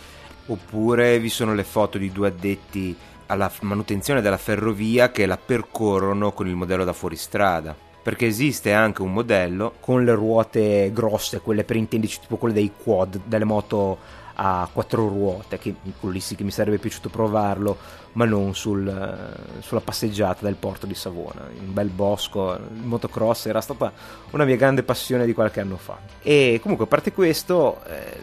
Oppure 0.47 1.19
vi 1.19 1.29
sono 1.29 1.53
le 1.53 1.63
foto 1.63 1.97
di 1.97 2.11
due 2.11 2.27
addetti 2.27 2.95
alla 3.31 3.49
manutenzione 3.61 4.21
della 4.21 4.37
ferrovia 4.37 5.09
che 5.11 5.25
la 5.25 5.37
percorrono 5.37 6.33
con 6.33 6.47
il 6.47 6.55
modello 6.55 6.83
da 6.83 6.93
fuoristrada. 6.93 7.75
Perché 8.03 8.25
esiste 8.25 8.73
anche 8.73 9.03
un 9.03 9.13
modello 9.13 9.75
con 9.79 10.03
le 10.03 10.13
ruote 10.13 10.91
grosse, 10.91 11.39
quelle 11.39 11.63
per 11.63 11.75
intenderci 11.75 12.21
tipo 12.21 12.37
quelle 12.37 12.53
dei 12.53 12.71
quad, 12.75 13.21
delle 13.25 13.45
moto 13.45 13.97
a 14.33 14.67
quattro 14.71 15.07
ruote, 15.07 15.59
che 15.59 15.75
lì 15.99 16.19
sì 16.19 16.35
che 16.35 16.43
mi 16.43 16.49
sarebbe 16.49 16.79
piaciuto 16.79 17.09
provarlo, 17.09 17.77
ma 18.13 18.25
non 18.25 18.55
sul, 18.55 19.37
sulla 19.59 19.81
passeggiata 19.81 20.45
del 20.45 20.55
porto 20.55 20.87
di 20.87 20.95
Savona, 20.95 21.47
in 21.55 21.67
un 21.67 21.73
bel 21.73 21.89
bosco, 21.89 22.53
il 22.53 22.85
motocross 22.85 23.45
era 23.45 23.61
stata 23.61 23.91
una 24.31 24.45
mia 24.45 24.55
grande 24.55 24.81
passione 24.81 25.27
di 25.27 25.33
qualche 25.33 25.59
anno 25.59 25.77
fa. 25.77 25.99
E 26.23 26.59
comunque 26.59 26.85
a 26.85 26.89
parte 26.89 27.11
questo 27.11 27.83
eh, 27.85 28.17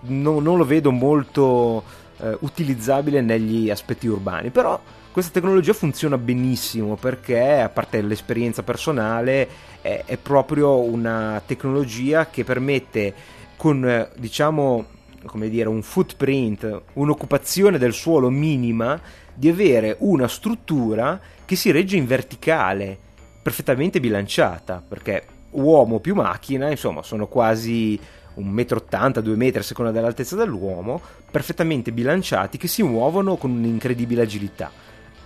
no, 0.00 0.40
non 0.40 0.56
lo 0.56 0.64
vedo 0.64 0.90
molto 0.90 1.84
eh, 2.22 2.36
utilizzabile 2.40 3.20
negli 3.20 3.70
aspetti 3.70 4.06
urbani, 4.06 4.50
però 4.50 4.80
questa 5.12 5.32
tecnologia 5.32 5.72
funziona 5.72 6.16
benissimo 6.16 6.94
perché 6.96 7.60
a 7.60 7.68
parte 7.68 8.00
l'esperienza 8.00 8.62
personale 8.62 9.48
è, 9.80 10.04
è 10.06 10.16
proprio 10.16 10.78
una 10.80 11.42
tecnologia 11.44 12.26
che 12.28 12.44
permette 12.44 13.14
con 13.56 13.84
eh, 13.88 14.08
diciamo 14.16 14.98
come 15.26 15.48
dire, 15.48 15.68
un 15.68 15.82
footprint, 15.82 16.82
un'occupazione 16.94 17.78
del 17.78 17.92
suolo 17.92 18.30
minima, 18.30 19.00
di 19.34 19.48
avere 19.48 19.96
una 20.00 20.28
struttura 20.28 21.20
che 21.44 21.56
si 21.56 21.70
regge 21.70 21.96
in 21.96 22.06
verticale, 22.06 22.96
perfettamente 23.42 24.00
bilanciata, 24.00 24.82
perché 24.86 25.24
uomo 25.50 25.98
più 25.98 26.14
macchina, 26.14 26.70
insomma, 26.70 27.02
sono 27.02 27.26
quasi 27.26 27.98
1,80 28.38 29.18
m, 29.18 29.22
2 29.22 29.36
m 29.36 29.50
a 29.54 29.62
seconda 29.62 29.90
dell'altezza 29.90 30.36
dell'uomo, 30.36 31.00
perfettamente 31.30 31.92
bilanciati, 31.92 32.58
che 32.58 32.68
si 32.68 32.82
muovono 32.82 33.36
con 33.36 33.50
un'incredibile 33.50 34.22
agilità. 34.22 34.70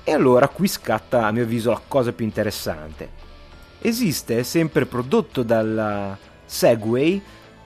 E 0.02 0.12
allora 0.12 0.48
qui 0.48 0.68
scatta, 0.68 1.26
a 1.26 1.32
mio 1.32 1.44
avviso, 1.44 1.70
la 1.70 1.80
cosa 1.86 2.12
più 2.12 2.24
interessante. 2.24 3.22
Esiste, 3.80 4.44
sempre 4.44 4.86
prodotto 4.86 5.42
dalla 5.42 6.16
Segway, 6.44 7.22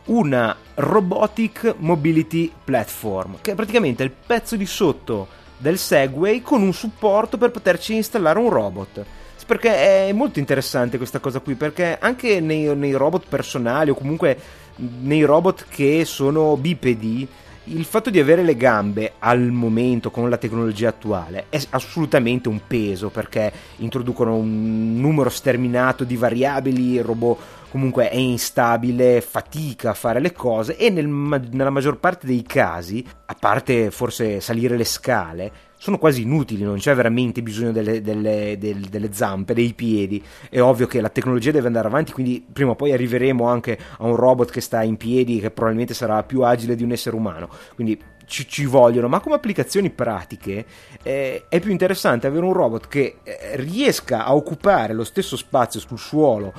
una 0.07 0.57
Robotic 0.75 1.75
Mobility 1.79 2.53
Platform, 2.65 3.39
che 3.41 3.53
è 3.53 3.55
praticamente 3.55 4.03
il 4.03 4.11
pezzo 4.11 4.57
di 4.57 4.67
sotto 4.67 5.29
del 5.59 5.79
Segway 5.79 6.41
con 6.41 6.63
un 6.63 6.73
supporto 6.73 7.37
per 7.37 7.51
poterci 7.51 7.95
installare 7.95 8.39
un 8.39 8.51
robot. 8.51 9.05
Perché 9.49 10.09
è 10.09 10.13
molto 10.13 10.41
interessante 10.41 10.99
questa 10.99 11.21
cosa 11.21 11.41
qui, 11.41 11.55
perché 11.55 11.97
anche 11.99 12.39
nei, 12.39 12.77
nei 12.77 12.93
robot 12.93 13.25
personali 13.31 13.89
o 13.89 13.95
comunque 13.95 14.39
nei 14.79 15.23
robot 15.23 15.67
che 15.69 16.05
sono 16.05 16.57
bipedi, 16.57 17.27
il 17.71 17.85
fatto 17.85 18.09
di 18.09 18.19
avere 18.19 18.43
le 18.43 18.57
gambe 18.57 19.13
al 19.19 19.41
momento 19.41 20.11
con 20.11 20.31
la 20.31 20.39
tecnologia 20.39 20.89
attuale 20.89 21.47
è 21.51 21.61
assolutamente 21.71 22.49
un 22.49 22.61
peso 22.67 23.11
perché 23.11 23.53
introducono 23.77 24.37
un 24.37 24.99
numero 24.99 25.29
sterminato 25.29 26.05
di 26.05 26.17
variabili, 26.17 26.95
il 26.95 27.05
robot 27.05 27.39
comunque 27.71 28.09
è 28.09 28.17
instabile, 28.17 29.21
fatica 29.21 29.91
a 29.91 29.95
fare 29.95 30.21
le 30.21 30.33
cose 30.33 30.77
e 30.77 30.91
nel, 30.91 31.07
nella 31.07 31.71
maggior 31.71 31.99
parte 31.99 32.27
dei 32.27 32.43
casi, 32.43 33.05
a 33.27 33.37
parte 33.39 33.91
forse 33.91 34.41
salire 34.41 34.77
le 34.77 34.85
scale, 34.85 35.53
sono 35.81 35.97
quasi 35.97 36.23
inutili, 36.23 36.65
non 36.65 36.79
c'è 36.79 36.95
veramente 36.95 37.41
bisogno 37.41 37.71
delle, 37.71 38.03
delle, 38.03 38.57
delle, 38.59 38.89
delle, 38.91 39.13
zampe, 39.13 39.55
dei 39.55 39.75
piedi. 39.75 40.23
È 40.51 40.61
ovvio 40.61 40.89
che 40.89 41.01
la 41.01 41.09
tecnologia 41.09 41.53
deve 41.53 41.69
andare 41.69 41.87
avanti, 41.87 42.13
quindi 42.13 42.45
prima 42.53 42.73
o 42.73 42.75
poi 42.75 42.93
arriveremo 42.93 43.47
anche 43.47 43.79
a 43.99 44.05
un 44.05 44.17
robot 44.17 44.51
che 44.51 44.61
sta 44.61 44.83
in 44.83 44.97
piedi, 44.97 45.39
che 45.39 45.53
probabilmente 45.53 45.95
sarà 45.95 46.25
più 46.25 46.43
agile 46.43 46.75
di 46.75 46.83
un 46.83 46.91
essere 46.91 47.15
umano. 47.15 47.49
Quindi 47.77 47.97
ci, 48.29 48.47
ci 48.47 48.67
vogliono, 48.67 49.09
ma 49.09 49.21
come 49.21 49.35
applicazioni 49.35 49.91
pratiche 49.91 50.65
eh, 51.03 51.47
è 51.49 51.59
più 51.59 51.73
interessante 51.73 52.27
avere 52.27 52.45
un 52.45 52.53
robot 52.53 52.87
che 52.87 53.17
eh, 53.23 53.57
riesca 53.57 54.25
a 54.25 54.35
occupare 54.35 54.93
lo 54.93 55.05
stesso 55.05 55.37
spazio 55.37 55.81
sul 55.81 55.99
suolo 55.99 56.53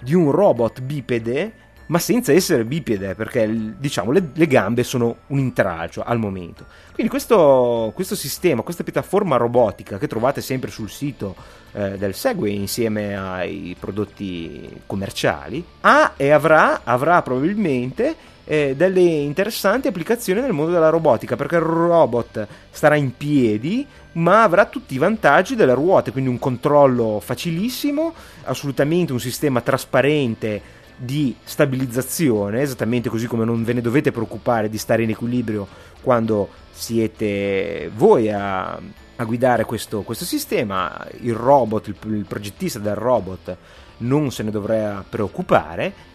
di 0.00 0.14
un 0.14 0.30
robot 0.30 0.80
bipede 0.82 1.62
ma 1.86 1.98
senza 1.98 2.32
essere 2.32 2.64
bipede, 2.64 3.14
perché 3.14 3.46
diciamo 3.78 4.10
le, 4.10 4.30
le, 4.32 4.46
gambe 4.46 4.82
sono 4.82 5.16
un 5.28 5.38
intralcio 5.38 6.02
al 6.02 6.18
momento. 6.18 6.64
Quindi 6.92 7.10
questo, 7.10 7.92
questo, 7.94 8.14
sistema, 8.14 8.62
questa 8.62 8.84
piattaforma 8.84 9.36
robotica 9.36 9.98
che 9.98 10.06
trovate 10.06 10.40
sempre 10.40 10.70
sul 10.70 10.88
sito 10.88 11.34
eh, 11.72 11.98
del 11.98 12.14
Segway 12.14 12.54
insieme 12.54 13.16
ai 13.18 13.76
prodotti 13.78 14.80
commerciali, 14.86 15.62
ha 15.82 16.14
e 16.16 16.30
avrà, 16.30 16.80
avrà 16.84 17.20
probabilmente 17.20 18.32
eh, 18.44 18.74
delle 18.76 19.00
interessanti 19.00 19.88
applicazioni 19.88 20.40
nel 20.40 20.52
mondo 20.52 20.72
della 20.72 20.90
robotica, 20.90 21.36
perché 21.36 21.56
il 21.56 21.62
robot 21.62 22.46
starà 22.70 22.94
in 22.96 23.16
piedi, 23.16 23.86
ma 24.12 24.42
avrà 24.42 24.66
tutti 24.66 24.94
i 24.94 24.98
vantaggi 24.98 25.54
delle 25.54 25.74
ruote, 25.74 26.12
quindi 26.12 26.30
un 26.30 26.38
controllo 26.38 27.20
facilissimo, 27.20 28.12
assolutamente 28.44 29.12
un 29.12 29.20
sistema 29.20 29.60
trasparente 29.60 30.82
di 30.96 31.34
stabilizzazione, 31.42 32.60
esattamente 32.60 33.08
così 33.08 33.26
come 33.26 33.44
non 33.44 33.64
ve 33.64 33.72
ne 33.72 33.80
dovete 33.80 34.12
preoccupare 34.12 34.68
di 34.68 34.78
stare 34.78 35.02
in 35.02 35.10
equilibrio 35.10 35.66
quando 36.00 36.48
siete 36.70 37.90
voi 37.94 38.30
a, 38.30 38.72
a 38.72 39.24
guidare 39.24 39.64
questo, 39.64 40.02
questo, 40.02 40.24
sistema, 40.24 41.04
il 41.20 41.34
robot, 41.34 41.88
il, 41.88 41.96
il 42.12 42.24
progettista 42.26 42.78
del 42.78 42.94
robot 42.94 43.56
non 43.98 44.30
se 44.30 44.42
ne 44.42 44.50
dovrà 44.50 45.04
preoccupare 45.08 46.12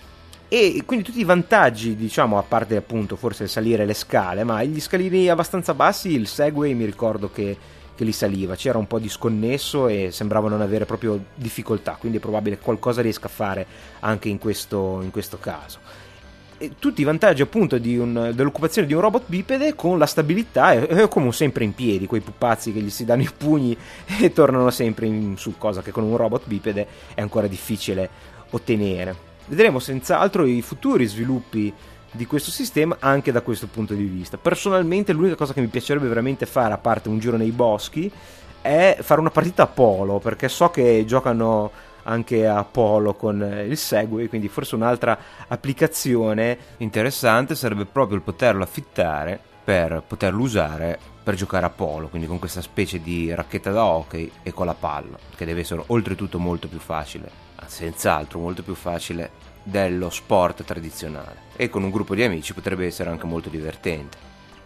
e 0.52 0.82
quindi 0.84 1.06
tutti 1.06 1.20
i 1.20 1.26
vantaggi, 1.26 1.96
diciamo, 1.96 2.40
a 2.40 2.42
parte 2.42 2.76
appunto 2.76 3.16
forse 3.16 3.48
salire 3.48 3.86
le 3.86 3.94
scale, 3.94 4.44
ma 4.44 4.64
gli 4.64 4.80
scalini 4.80 5.30
abbastanza 5.30 5.76
bassi, 5.76 6.12
il 6.12 6.26
Segway 6.26 6.74
mi 6.74 6.86
ricordo 6.86 7.30
che, 7.32 7.56
che 7.96 8.04
li 8.04 8.12
saliva, 8.12 8.56
c'era 8.56 8.80
un 8.80 8.88
po' 8.88 8.98
di 8.98 9.10
sconnesso 9.10 9.88
e 9.88 10.10
sembrava 10.12 10.50
non 10.50 10.62
avere 10.62 10.86
proprio 10.86 11.24
difficoltà, 11.36 11.98
quindi 12.00 12.18
è 12.18 12.20
probabile 12.20 12.58
che 12.58 12.64
qualcosa 12.64 13.04
riesca 13.04 13.28
a 13.28 13.30
fare 13.30 13.68
anche 14.00 14.28
in 14.28 14.40
questo, 14.40 15.02
in 15.04 15.12
questo 15.12 15.38
caso. 15.38 15.78
E 16.58 16.72
tutti 16.80 17.02
i 17.02 17.06
vantaggi 17.06 17.44
appunto 17.44 17.76
un, 17.76 18.32
dell'occupazione 18.34 18.88
di 18.88 18.94
un 18.96 19.02
robot 19.02 19.26
bipede 19.28 19.76
con 19.76 20.00
la 20.00 20.08
stabilità 20.08 20.72
e, 20.72 21.08
come 21.10 21.32
sempre 21.32 21.64
in 21.64 21.76
piedi, 21.76 22.08
quei 22.08 22.22
pupazzi 22.22 22.74
che 22.74 22.80
gli 22.80 22.90
si 22.90 23.06
danno 23.06 23.22
i 23.22 23.30
pugni 23.38 23.78
e 24.20 24.34
tornano 24.34 24.72
sempre 24.72 25.06
in 25.06 25.38
su, 25.38 25.60
cosa 25.60 25.84
che 25.84 25.92
con 25.92 26.04
un 26.04 26.18
robot 26.18 26.48
bipede 26.48 26.88
è 27.14 27.22
ancora 27.22 27.46
difficile 27.46 28.10
ottenere 28.50 29.29
vedremo 29.50 29.80
senz'altro 29.80 30.46
i 30.46 30.62
futuri 30.62 31.06
sviluppi 31.06 31.74
di 32.12 32.26
questo 32.26 32.50
sistema 32.50 32.98
anche 33.00 33.32
da 33.32 33.42
questo 33.42 33.68
punto 33.68 33.94
di 33.94 34.04
vista. 34.04 34.38
Personalmente 34.38 35.14
l'unica 35.14 35.36
cosa 35.36 35.54
che 35.54 35.62
mi 35.62 35.68
piacerebbe 35.68 36.08
veramente 36.08 36.46
fare, 36.46 36.74
a 36.74 36.78
parte 36.78 37.10
un 37.10 37.20
giro 37.20 37.38
nei 37.38 37.52
boschi, 37.52 38.12
è 38.62 38.98
fare 39.02 39.20
una 39.20 39.30
partita 39.30 39.64
a 39.64 39.68
polo, 39.68 40.20
perché 40.20 40.50
so 40.50 40.70
che 40.70 41.04
giocano 41.06 41.72
anche 42.04 42.48
a 42.48 42.64
Polo 42.64 43.14
con 43.14 43.66
il 43.68 43.78
Segway, 43.78 44.28
quindi 44.28 44.48
forse 44.48 44.76
un'altra 44.76 45.18
applicazione 45.48 46.58
interessante 46.78 47.54
sarebbe 47.54 47.86
proprio 47.86 48.18
il 48.18 48.24
poterlo 48.24 48.64
affittare 48.64 49.40
per 49.64 50.02
poterlo 50.08 50.42
usare 50.42 51.00
per 51.30 51.38
giocare 51.38 51.68
a 51.68 51.70
polo, 51.70 52.08
quindi 52.08 52.28
con 52.28 52.40
questa 52.40 52.60
specie 52.60 53.00
di 53.04 53.32
racchetta 53.32 53.70
da 53.70 53.86
hockey 53.86 54.32
e 54.42 54.52
con 54.52 54.66
la 54.66 54.74
palla, 54.74 55.16
che 55.36 55.46
deve 55.46 55.60
essere 55.60 55.84
oltretutto 55.86 56.40
molto 56.40 56.68
più 56.68 56.80
facile, 56.80 57.30
senz'altro 57.68 58.40
molto 58.40 58.64
più 58.64 58.74
facile 58.74 59.30
dello 59.62 60.10
sport 60.10 60.64
tradizionale. 60.64 61.36
E 61.56 61.70
con 61.70 61.84
un 61.84 61.92
gruppo 61.92 62.16
di 62.16 62.24
amici 62.24 62.56
potrebbe 62.56 62.88
essere 62.88 63.12
anche 63.12 63.28
molto 63.28 63.50
divertente. 63.50 64.18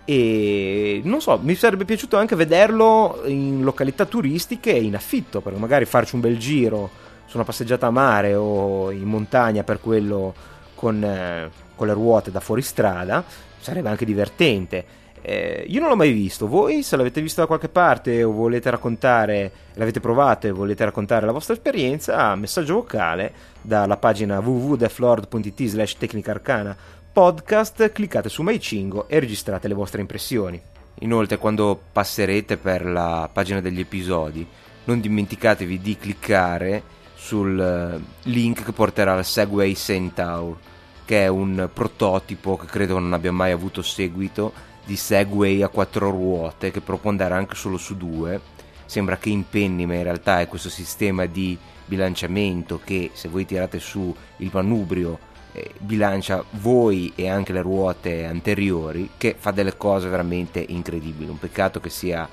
E 0.05 1.01
non 1.03 1.19
so, 1.19 1.37
mi 1.41 1.53
sarebbe 1.53 1.83
piaciuto 1.83 2.15
anche 2.15 2.37
vederlo 2.37 3.23
in 3.25 3.61
località 3.61 4.05
turistiche 4.05 4.71
in 4.71 4.95
affitto, 4.95 5.41
per 5.41 5.57
magari 5.57 5.83
farci 5.83 6.15
un 6.15 6.21
bel 6.21 6.37
giro 6.37 6.89
su 7.25 7.35
una 7.35 7.45
passeggiata 7.45 7.87
a 7.87 7.91
mare 7.91 8.35
o 8.35 8.89
in 8.89 9.03
montagna 9.03 9.63
per 9.63 9.81
quello 9.81 10.33
con, 10.75 11.03
eh, 11.03 11.49
con 11.75 11.87
le 11.87 11.93
ruote 11.93 12.31
da 12.31 12.39
fuoristrada, 12.39 13.21
sarebbe 13.59 13.89
anche 13.89 14.05
divertente. 14.05 15.01
Eh, 15.25 15.63
io 15.69 15.79
non 15.79 15.87
l'ho 15.87 15.95
mai 15.95 16.11
visto, 16.11 16.49
voi 16.49 16.83
se 16.83 16.97
l'avete 16.97 17.21
visto 17.21 17.39
da 17.39 17.47
qualche 17.47 17.69
parte 17.69 18.25
o 18.25 18.33
volete 18.33 18.69
raccontare, 18.69 19.51
l'avete 19.75 20.01
provato 20.01 20.47
e 20.47 20.51
volete 20.51 20.83
raccontare 20.83 21.25
la 21.25 21.31
vostra 21.31 21.53
esperienza, 21.53 22.35
messaggio 22.35 22.73
vocale 22.73 23.31
dalla 23.61 23.95
pagina 23.95 24.39
www.deflord.it 24.39 25.63
slash 25.63 25.95
tecnicarcana 25.95 26.75
podcast, 27.13 27.93
cliccate 27.93 28.27
su 28.27 28.41
MyCingo 28.41 29.07
e 29.07 29.19
registrate 29.19 29.69
le 29.69 29.75
vostre 29.75 30.01
impressioni. 30.01 30.61
Inoltre 30.99 31.37
quando 31.37 31.79
passerete 31.89 32.57
per 32.57 32.85
la 32.85 33.29
pagina 33.31 33.61
degli 33.61 33.79
episodi 33.79 34.45
non 34.85 34.99
dimenticatevi 34.99 35.79
di 35.79 35.97
cliccare 35.97 36.83
sul 37.15 37.57
eh, 37.57 38.29
link 38.29 38.65
che 38.65 38.73
porterà 38.73 39.13
al 39.13 39.23
Segway 39.23 39.73
Centaur 39.73 40.57
che 41.05 41.23
è 41.23 41.27
un 41.27 41.69
prototipo 41.73 42.57
che 42.57 42.65
credo 42.65 42.99
non 42.99 43.13
abbia 43.13 43.31
mai 43.31 43.51
avuto 43.51 43.81
seguito 43.81 44.71
di 44.85 44.95
Segway 44.95 45.61
a 45.61 45.69
quattro 45.69 46.09
ruote 46.09 46.71
che 46.71 46.81
può 46.81 46.97
andare 47.03 47.33
anche 47.33 47.55
solo 47.55 47.77
su 47.77 47.95
due. 47.95 48.39
Sembra 48.85 49.17
che 49.17 49.29
impenni, 49.29 49.85
ma 49.85 49.95
in 49.95 50.03
realtà 50.03 50.41
è 50.41 50.47
questo 50.47 50.69
sistema 50.69 51.25
di 51.25 51.57
bilanciamento 51.85 52.79
che 52.83 53.11
se 53.13 53.27
voi 53.27 53.45
tirate 53.45 53.79
su 53.79 54.13
il 54.37 54.49
manubrio 54.51 55.31
eh, 55.53 55.71
bilancia 55.77 56.43
voi 56.51 57.11
e 57.15 57.29
anche 57.29 57.53
le 57.53 57.61
ruote 57.61 58.25
anteriori 58.25 59.11
che 59.17 59.35
fa 59.37 59.51
delle 59.51 59.77
cose 59.77 60.09
veramente 60.09 60.63
incredibili. 60.67 61.29
Un 61.29 61.39
peccato 61.39 61.79
che 61.79 61.89
sia 61.89 62.27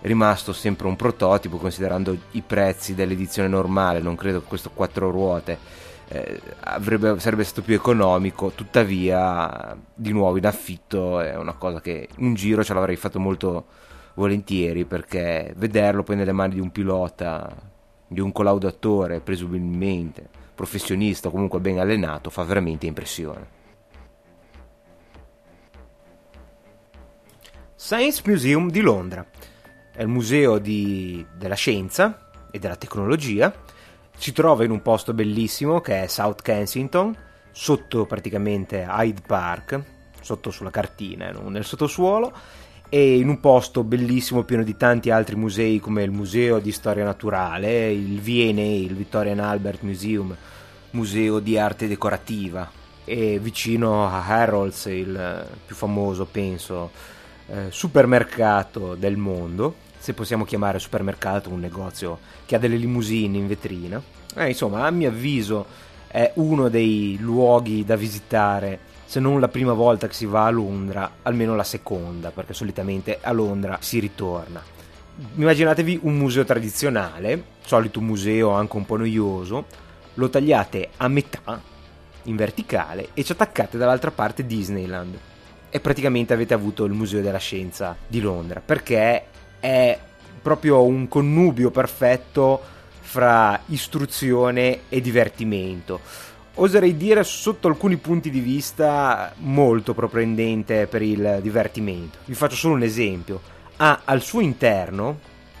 rimasto 0.00 0.52
sempre 0.52 0.86
un 0.86 0.96
prototipo 0.96 1.58
considerando 1.58 2.16
i 2.32 2.42
prezzi 2.42 2.94
dell'edizione 2.94 3.48
normale, 3.48 4.00
non 4.00 4.16
credo 4.16 4.40
che 4.40 4.46
questo 4.48 4.70
quattro 4.72 5.10
ruote 5.10 5.58
eh, 6.08 6.40
avrebbe, 6.60 7.18
sarebbe 7.20 7.44
stato 7.44 7.62
più 7.62 7.74
economico, 7.74 8.50
tuttavia 8.54 9.76
di 9.94 10.12
nuovo 10.12 10.38
in 10.38 10.46
affitto 10.46 11.20
è 11.20 11.36
una 11.36 11.52
cosa 11.52 11.80
che 11.80 12.08
un 12.18 12.34
giro 12.34 12.64
ce 12.64 12.74
l'avrei 12.74 12.96
fatto 12.96 13.20
molto 13.20 13.66
volentieri 14.14 14.84
perché 14.84 15.52
vederlo 15.56 16.02
poi 16.02 16.16
nelle 16.16 16.32
mani 16.32 16.54
di 16.54 16.60
un 16.60 16.72
pilota, 16.72 17.54
di 18.06 18.20
un 18.20 18.32
collaudatore 18.32 19.20
presumibilmente 19.20 20.28
professionista 20.54 21.28
o 21.28 21.30
comunque 21.30 21.60
ben 21.60 21.78
allenato 21.78 22.30
fa 22.30 22.42
veramente 22.42 22.86
impressione. 22.86 23.56
Science 27.76 28.22
Museum 28.24 28.70
di 28.70 28.80
Londra 28.80 29.24
è 29.94 30.02
il 30.02 30.08
museo 30.08 30.58
di, 30.58 31.24
della 31.36 31.54
scienza 31.54 32.30
e 32.50 32.58
della 32.58 32.76
tecnologia 32.76 33.54
si 34.18 34.32
trova 34.32 34.64
in 34.64 34.72
un 34.72 34.82
posto 34.82 35.14
bellissimo 35.14 35.80
che 35.80 36.02
è 36.02 36.06
South 36.08 36.42
Kensington, 36.42 37.16
sotto 37.52 38.04
praticamente 38.04 38.84
Hyde 38.88 39.22
Park, 39.24 39.80
sotto 40.20 40.50
sulla 40.50 40.70
cartina, 40.70 41.30
nel 41.30 41.64
sottosuolo, 41.64 42.32
e 42.88 43.18
in 43.18 43.28
un 43.28 43.38
posto 43.38 43.84
bellissimo 43.84 44.42
pieno 44.42 44.64
di 44.64 44.76
tanti 44.76 45.10
altri 45.10 45.36
musei 45.36 45.78
come 45.78 46.02
il 46.02 46.10
Museo 46.10 46.58
di 46.58 46.72
Storia 46.72 47.04
Naturale, 47.04 47.92
il 47.92 48.20
VNA, 48.20 48.60
il 48.60 48.96
Victorian 48.96 49.38
Albert 49.38 49.82
Museum, 49.82 50.36
museo 50.90 51.38
di 51.38 51.56
arte 51.56 51.86
decorativa, 51.86 52.68
e 53.04 53.38
vicino 53.38 54.04
a 54.04 54.26
Harrods, 54.26 54.86
il 54.86 55.46
più 55.64 55.76
famoso, 55.76 56.26
penso, 56.26 56.90
eh, 57.46 57.66
supermercato 57.70 58.96
del 58.96 59.16
mondo, 59.16 59.86
se 59.98 60.14
possiamo 60.14 60.44
chiamare 60.44 60.78
supermercato 60.78 61.50
un 61.50 61.60
negozio 61.60 62.18
che 62.46 62.56
ha 62.56 62.58
delle 62.58 62.76
limousine 62.76 63.36
in 63.36 63.46
vetrina. 63.46 64.00
Eh, 64.36 64.48
insomma, 64.48 64.86
a 64.86 64.90
mio 64.90 65.08
avviso 65.08 65.66
è 66.06 66.32
uno 66.34 66.68
dei 66.68 67.16
luoghi 67.20 67.84
da 67.84 67.96
visitare, 67.96 68.78
se 69.04 69.20
non 69.20 69.40
la 69.40 69.48
prima 69.48 69.72
volta 69.72 70.06
che 70.06 70.14
si 70.14 70.26
va 70.26 70.46
a 70.46 70.50
Londra, 70.50 71.10
almeno 71.22 71.54
la 71.54 71.64
seconda, 71.64 72.30
perché 72.30 72.54
solitamente 72.54 73.18
a 73.20 73.32
Londra 73.32 73.78
si 73.80 73.98
ritorna. 73.98 74.62
Immaginatevi 75.34 76.00
un 76.02 76.16
museo 76.16 76.44
tradizionale, 76.44 77.42
solito 77.64 78.00
museo 78.00 78.50
anche 78.50 78.76
un 78.76 78.86
po' 78.86 78.96
noioso, 78.96 79.66
lo 80.14 80.30
tagliate 80.30 80.90
a 80.96 81.08
metà 81.08 81.60
in 82.24 82.36
verticale 82.36 83.08
e 83.14 83.24
ci 83.24 83.32
attaccate 83.32 83.78
dall'altra 83.78 84.10
parte 84.10 84.46
Disneyland 84.46 85.18
e 85.70 85.80
praticamente 85.80 86.32
avete 86.32 86.54
avuto 86.54 86.84
il 86.84 86.92
Museo 86.92 87.20
della 87.20 87.38
Scienza 87.38 87.96
di 88.06 88.20
Londra 88.20 88.60
perché 88.64 89.24
è 89.60 89.98
proprio 90.40 90.82
un 90.82 91.08
connubio 91.08 91.70
perfetto 91.70 92.60
fra 93.00 93.60
istruzione 93.66 94.80
e 94.88 95.00
divertimento. 95.00 96.00
Oserei 96.54 96.96
dire 96.96 97.22
sotto 97.22 97.68
alcuni 97.68 97.96
punti 97.96 98.30
di 98.30 98.40
vista 98.40 99.32
molto 99.38 99.94
proprendente 99.94 100.86
per 100.86 101.02
il 101.02 101.38
divertimento. 101.40 102.18
Vi 102.24 102.34
faccio 102.34 102.56
solo 102.56 102.74
un 102.74 102.82
esempio. 102.82 103.40
Ha 103.76 104.00
al 104.04 104.20
suo 104.20 104.40
interno, 104.40 105.18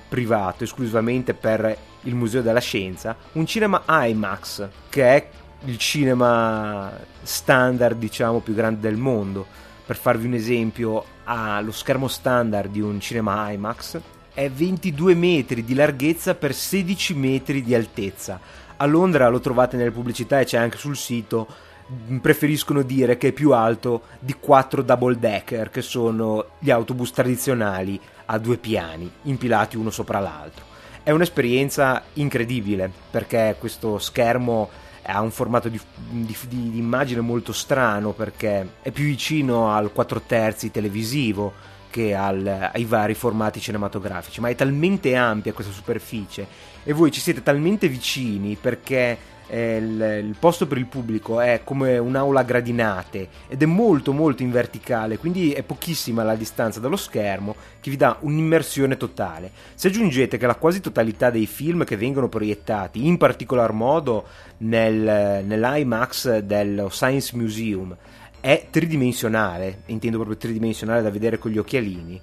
privato 0.08 0.64
esclusivamente 0.64 1.34
per 1.34 1.76
il 2.02 2.14
Museo 2.14 2.42
della 2.42 2.60
Scienza, 2.60 3.16
un 3.32 3.46
cinema 3.46 3.84
IMAX, 3.86 4.68
che 4.88 5.04
è 5.04 5.28
il 5.66 5.78
cinema 5.78 6.92
standard, 7.22 7.96
diciamo, 7.96 8.40
più 8.40 8.54
grande 8.54 8.80
del 8.80 8.96
mondo. 8.96 9.46
Per 9.86 9.96
farvi 9.96 10.26
un 10.26 10.34
esempio, 10.34 11.04
ha 11.30 11.60
lo 11.60 11.72
schermo 11.72 12.08
standard 12.08 12.70
di 12.70 12.80
un 12.80 13.00
cinema 13.00 13.50
IMAX 13.50 14.00
è 14.32 14.50
22 14.50 15.14
metri 15.14 15.62
di 15.62 15.74
larghezza 15.74 16.34
per 16.34 16.54
16 16.54 17.14
metri 17.14 17.62
di 17.62 17.74
altezza. 17.74 18.40
A 18.76 18.86
Londra 18.86 19.28
lo 19.28 19.40
trovate 19.40 19.76
nelle 19.76 19.90
pubblicità 19.90 20.40
e 20.40 20.44
c'è 20.44 20.56
anche 20.56 20.78
sul 20.78 20.96
sito. 20.96 21.46
Preferiscono 22.20 22.82
dire 22.82 23.18
che 23.18 23.28
è 23.28 23.32
più 23.32 23.52
alto 23.52 24.02
di 24.20 24.36
4 24.38 24.82
double 24.82 25.18
decker, 25.18 25.70
che 25.70 25.82
sono 25.82 26.50
gli 26.60 26.70
autobus 26.70 27.10
tradizionali 27.10 28.00
a 28.26 28.38
due 28.38 28.56
piani, 28.56 29.10
impilati 29.22 29.76
uno 29.76 29.90
sopra 29.90 30.20
l'altro. 30.20 30.64
È 31.02 31.10
un'esperienza 31.10 32.04
incredibile 32.14 32.90
perché 33.10 33.56
questo 33.58 33.98
schermo 33.98 34.70
ha 35.10 35.20
un 35.20 35.30
formato 35.30 35.68
di, 35.68 35.80
di, 36.10 36.36
di, 36.48 36.78
immagine 36.78 37.20
molto 37.20 37.52
strano 37.52 38.12
perché 38.12 38.74
è 38.82 38.90
più 38.90 39.04
vicino 39.04 39.74
al 39.74 39.90
4 39.90 40.22
terzi 40.26 40.70
televisivo 40.70 41.52
che 41.90 42.14
al, 42.14 42.70
ai 42.72 42.84
vari 42.84 43.14
formati 43.14 43.58
cinematografici, 43.58 44.40
ma 44.42 44.50
è 44.50 44.54
talmente 44.54 45.16
ampia 45.16 45.54
questa 45.54 45.72
superficie. 45.72 46.46
E 46.84 46.92
voi 46.92 47.10
ci 47.10 47.20
siete 47.20 47.42
talmente 47.42 47.88
vicini 47.88 48.56
perché 48.60 49.16
eh, 49.48 49.76
il, 49.76 50.24
il, 50.28 50.36
posto 50.38 50.66
per 50.66 50.78
il 50.78 50.86
pubblico 50.86 51.40
è 51.40 51.62
come 51.64 51.98
un'aula 51.98 52.40
a 52.40 52.44
gradinate 52.44 53.28
ed 53.48 53.62
è 53.62 53.66
molto 53.66 54.12
molto 54.12 54.42
in 54.42 54.50
verticale, 54.50 55.18
quindi 55.18 55.52
è 55.52 55.62
pochissima 55.62 56.22
la 56.22 56.34
distanza 56.34 56.80
dallo 56.80 56.96
schermo 56.96 57.54
che 57.80 57.90
vi 57.90 57.96
dà 57.96 58.16
un'immersione 58.20 58.96
totale. 58.96 59.50
Se 59.74 59.88
aggiungete 59.88 60.36
che 60.36 60.46
la 60.46 60.54
quasi 60.54 60.80
totalità 60.80 61.30
dei 61.30 61.46
film 61.46 61.84
che 61.84 61.96
vengono 61.96 62.28
proiettati, 62.28 63.06
in 63.06 63.16
particolar 63.16 63.72
modo 63.72 64.26
nel, 64.58 65.44
nell'IMAX 65.44 66.38
dello 66.38 66.88
Science 66.88 67.36
Museum, 67.36 67.96
è 68.40 68.66
tridimensionale, 68.70 69.82
intendo 69.86 70.18
proprio 70.18 70.38
tridimensionale 70.38 71.02
da 71.02 71.10
vedere 71.10 71.38
con 71.38 71.50
gli 71.50 71.58
occhialini, 71.58 72.20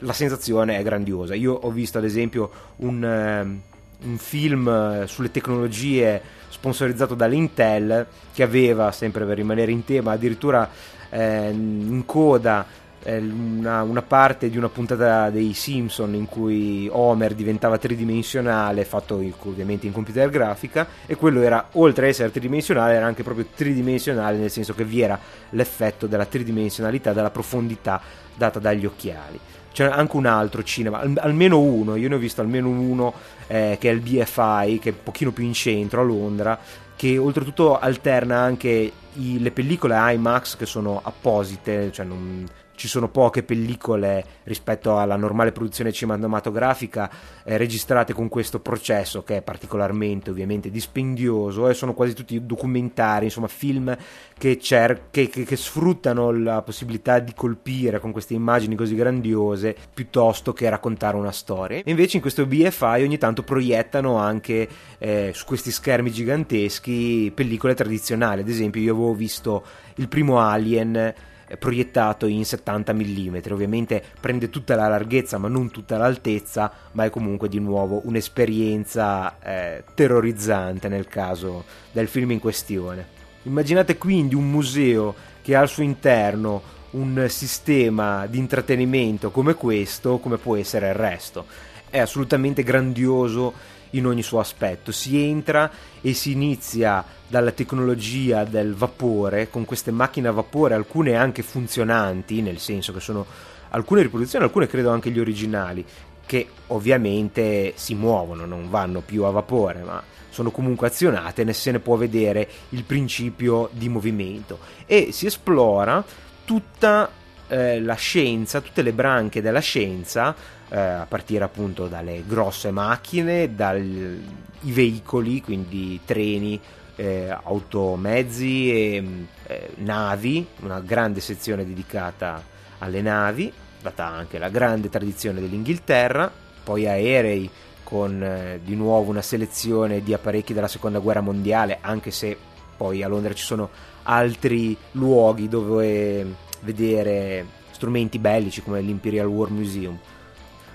la 0.00 0.12
sensazione 0.12 0.78
è 0.78 0.82
grandiosa. 0.82 1.34
Io 1.34 1.52
ho 1.54 1.70
visto 1.70 1.98
ad 1.98 2.04
esempio 2.04 2.50
un, 2.76 3.02
uh, 3.02 3.75
un 4.04 4.18
film 4.18 4.68
eh, 4.68 5.06
sulle 5.06 5.30
tecnologie 5.30 6.20
sponsorizzato 6.48 7.14
dall'Intel 7.14 8.06
che 8.32 8.42
aveva, 8.42 8.92
sempre 8.92 9.24
per 9.24 9.36
rimanere 9.36 9.72
in 9.72 9.84
tema, 9.84 10.12
addirittura 10.12 10.68
eh, 11.10 11.50
in 11.50 12.02
coda 12.04 12.84
una, 13.08 13.82
una, 13.82 14.02
parte 14.02 14.50
di 14.50 14.56
una 14.56 14.68
puntata 14.68 15.30
dei 15.30 15.52
Simpson 15.54 16.14
in 16.14 16.26
cui 16.26 16.88
Homer 16.90 17.34
diventava 17.34 17.78
tridimensionale, 17.78 18.84
fatto 18.84 19.22
ovviamente 19.42 19.86
in 19.86 19.92
computer 19.92 20.28
grafica, 20.28 20.86
e 21.06 21.14
quello 21.14 21.40
era, 21.42 21.68
oltre 21.72 22.06
ad 22.06 22.10
essere 22.10 22.30
tridimensionale, 22.30 22.94
era 22.94 23.06
anche 23.06 23.22
proprio 23.22 23.46
tridimensionale, 23.54 24.38
nel 24.38 24.50
senso 24.50 24.74
che 24.74 24.84
vi 24.84 25.02
era 25.02 25.18
l'effetto 25.50 26.06
della 26.06 26.26
tridimensionalità, 26.26 27.12
della 27.12 27.30
profondità 27.30 28.00
data 28.34 28.58
dagli 28.58 28.84
occhiali. 28.84 29.38
C'è 29.76 29.84
anche 29.84 30.16
un 30.16 30.24
altro 30.24 30.62
cinema, 30.62 31.02
almeno 31.16 31.60
uno, 31.60 31.96
io 31.96 32.08
ne 32.08 32.14
ho 32.14 32.18
visto 32.18 32.40
almeno 32.40 32.70
uno 32.70 33.12
eh, 33.46 33.76
che 33.78 33.90
è 33.90 33.92
il 33.92 34.00
BFI, 34.00 34.78
che 34.78 34.88
è 34.88 34.92
un 34.92 35.02
pochino 35.02 35.32
più 35.32 35.44
in 35.44 35.52
centro 35.52 36.00
a 36.00 36.04
Londra, 36.04 36.58
che 36.96 37.18
oltretutto 37.18 37.78
alterna 37.78 38.38
anche 38.38 38.90
i, 39.12 39.38
le 39.38 39.50
pellicole 39.50 39.94
IMAX 40.14 40.56
che 40.56 40.64
sono 40.64 40.98
apposite, 41.04 41.92
cioè 41.92 42.06
non, 42.06 42.46
ci 42.76 42.88
sono 42.88 43.08
poche 43.08 43.42
pellicole 43.42 44.24
rispetto 44.44 44.98
alla 44.98 45.16
normale 45.16 45.50
produzione 45.50 45.92
cinematografica 45.92 47.10
eh, 47.44 47.56
registrate 47.56 48.12
con 48.12 48.28
questo 48.28 48.60
processo 48.60 49.22
che 49.22 49.38
è 49.38 49.42
particolarmente 49.42 50.30
ovviamente 50.30 50.70
dispendioso 50.70 51.68
e 51.68 51.74
sono 51.74 51.94
quasi 51.94 52.14
tutti 52.14 52.44
documentari, 52.44 53.24
insomma 53.24 53.48
film 53.48 53.96
che, 54.38 54.58
cer- 54.58 55.04
che, 55.10 55.28
che, 55.28 55.44
che 55.44 55.56
sfruttano 55.56 56.30
la 56.30 56.62
possibilità 56.62 57.18
di 57.18 57.32
colpire 57.34 57.98
con 57.98 58.12
queste 58.12 58.34
immagini 58.34 58.74
così 58.74 58.94
grandiose 58.94 59.74
piuttosto 59.92 60.52
che 60.52 60.68
raccontare 60.68 61.16
una 61.16 61.32
storia. 61.32 61.80
Invece 61.84 62.16
in 62.16 62.22
questo 62.22 62.46
BFI 62.46 63.02
ogni 63.02 63.18
tanto 63.18 63.42
proiettano 63.42 64.16
anche 64.18 64.68
eh, 64.98 65.32
su 65.34 65.44
questi 65.46 65.70
schermi 65.70 66.10
giganteschi 66.10 67.32
pellicole 67.34 67.74
tradizionali, 67.74 68.42
ad 68.42 68.48
esempio 68.48 68.80
io 68.80 68.92
avevo 68.92 69.14
visto 69.14 69.64
il 69.96 70.08
primo 70.08 70.38
Alien 70.40 71.14
proiettato 71.58 72.26
in 72.26 72.44
70 72.44 72.92
mm. 72.92 73.36
Ovviamente 73.50 74.02
prende 74.20 74.50
tutta 74.50 74.74
la 74.74 74.88
larghezza 74.88 75.38
ma 75.38 75.48
non 75.48 75.70
tutta 75.70 75.96
l'altezza, 75.96 76.72
ma 76.92 77.04
è 77.04 77.10
comunque 77.10 77.48
di 77.48 77.60
nuovo 77.60 78.00
un'esperienza 78.04 79.38
eh, 79.40 79.84
terrorizzante 79.94 80.88
nel 80.88 81.06
caso 81.06 81.64
del 81.92 82.08
film 82.08 82.32
in 82.32 82.40
questione. 82.40 83.14
Immaginate 83.42 83.96
quindi 83.96 84.34
un 84.34 84.50
museo 84.50 85.14
che 85.40 85.54
ha 85.54 85.60
al 85.60 85.68
suo 85.68 85.84
interno 85.84 86.74
un 86.90 87.26
sistema 87.28 88.26
di 88.26 88.38
intrattenimento 88.38 89.30
come 89.30 89.54
questo, 89.54 90.18
come 90.18 90.38
può 90.38 90.56
essere 90.56 90.88
il 90.88 90.94
resto. 90.94 91.46
È 91.88 91.98
assolutamente 91.98 92.62
grandioso 92.62 93.74
in 93.90 94.06
ogni 94.06 94.22
suo 94.22 94.40
aspetto. 94.40 94.92
Si 94.92 95.22
entra 95.22 95.70
e 96.00 96.14
si 96.14 96.32
inizia 96.32 97.04
dalla 97.26 97.52
tecnologia 97.52 98.44
del 98.44 98.74
vapore, 98.74 99.50
con 99.50 99.64
queste 99.64 99.90
macchine 99.90 100.28
a 100.28 100.32
vapore, 100.32 100.74
alcune 100.74 101.14
anche 101.14 101.42
funzionanti, 101.42 102.42
nel 102.42 102.58
senso 102.58 102.92
che 102.92 103.00
sono 103.00 103.26
alcune 103.70 104.02
riproduzioni, 104.02 104.44
alcune 104.44 104.66
credo 104.66 104.90
anche 104.90 105.10
gli 105.10 105.18
originali, 105.18 105.84
che 106.24 106.48
ovviamente 106.68 107.72
si 107.76 107.94
muovono, 107.94 108.46
non 108.46 108.68
vanno 108.68 109.00
più 109.00 109.24
a 109.24 109.30
vapore, 109.30 109.82
ma 109.82 110.02
sono 110.28 110.50
comunque 110.50 110.88
azionate 110.88 111.42
e 111.42 111.52
se 111.54 111.70
ne 111.70 111.78
può 111.78 111.96
vedere 111.96 112.48
il 112.70 112.84
principio 112.84 113.70
di 113.72 113.88
movimento 113.88 114.58
e 114.84 115.08
si 115.10 115.24
esplora 115.24 116.04
tutta 116.44 117.10
eh, 117.48 117.80
la 117.80 117.94
scienza, 117.94 118.60
tutte 118.60 118.82
le 118.82 118.92
branche 118.92 119.40
della 119.40 119.60
scienza 119.60 120.34
eh, 120.68 120.78
a 120.78 121.06
partire 121.06 121.44
appunto 121.44 121.86
dalle 121.86 122.24
grosse 122.26 122.70
macchine, 122.70 123.54
dai 123.54 124.22
veicoli, 124.60 125.40
quindi 125.40 126.00
treni, 126.04 126.60
eh, 126.96 127.28
automezzi 127.28 128.70
e 128.70 129.04
eh, 129.46 129.70
navi, 129.76 130.46
una 130.62 130.80
grande 130.80 131.20
sezione 131.20 131.64
dedicata 131.64 132.42
alle 132.78 133.02
navi, 133.02 133.52
data 133.80 134.06
anche 134.06 134.38
la 134.38 134.48
grande 134.48 134.88
tradizione 134.88 135.40
dell'Inghilterra, 135.40 136.30
poi 136.64 136.86
aerei 136.88 137.48
con 137.84 138.20
eh, 138.20 138.60
di 138.64 138.74
nuovo 138.74 139.10
una 139.10 139.22
selezione 139.22 140.02
di 140.02 140.12
apparecchi 140.12 140.52
della 140.52 140.66
seconda 140.66 140.98
guerra 140.98 141.20
mondiale, 141.20 141.78
anche 141.80 142.10
se 142.10 142.36
poi 142.76 143.02
a 143.02 143.08
Londra 143.08 143.32
ci 143.32 143.44
sono 143.44 143.70
altri 144.02 144.76
luoghi 144.92 145.48
dove 145.48 146.26
vedere 146.60 147.46
strumenti 147.70 148.18
bellici 148.18 148.62
come 148.62 148.80
l'Imperial 148.80 149.26
War 149.26 149.50
Museum. 149.50 149.98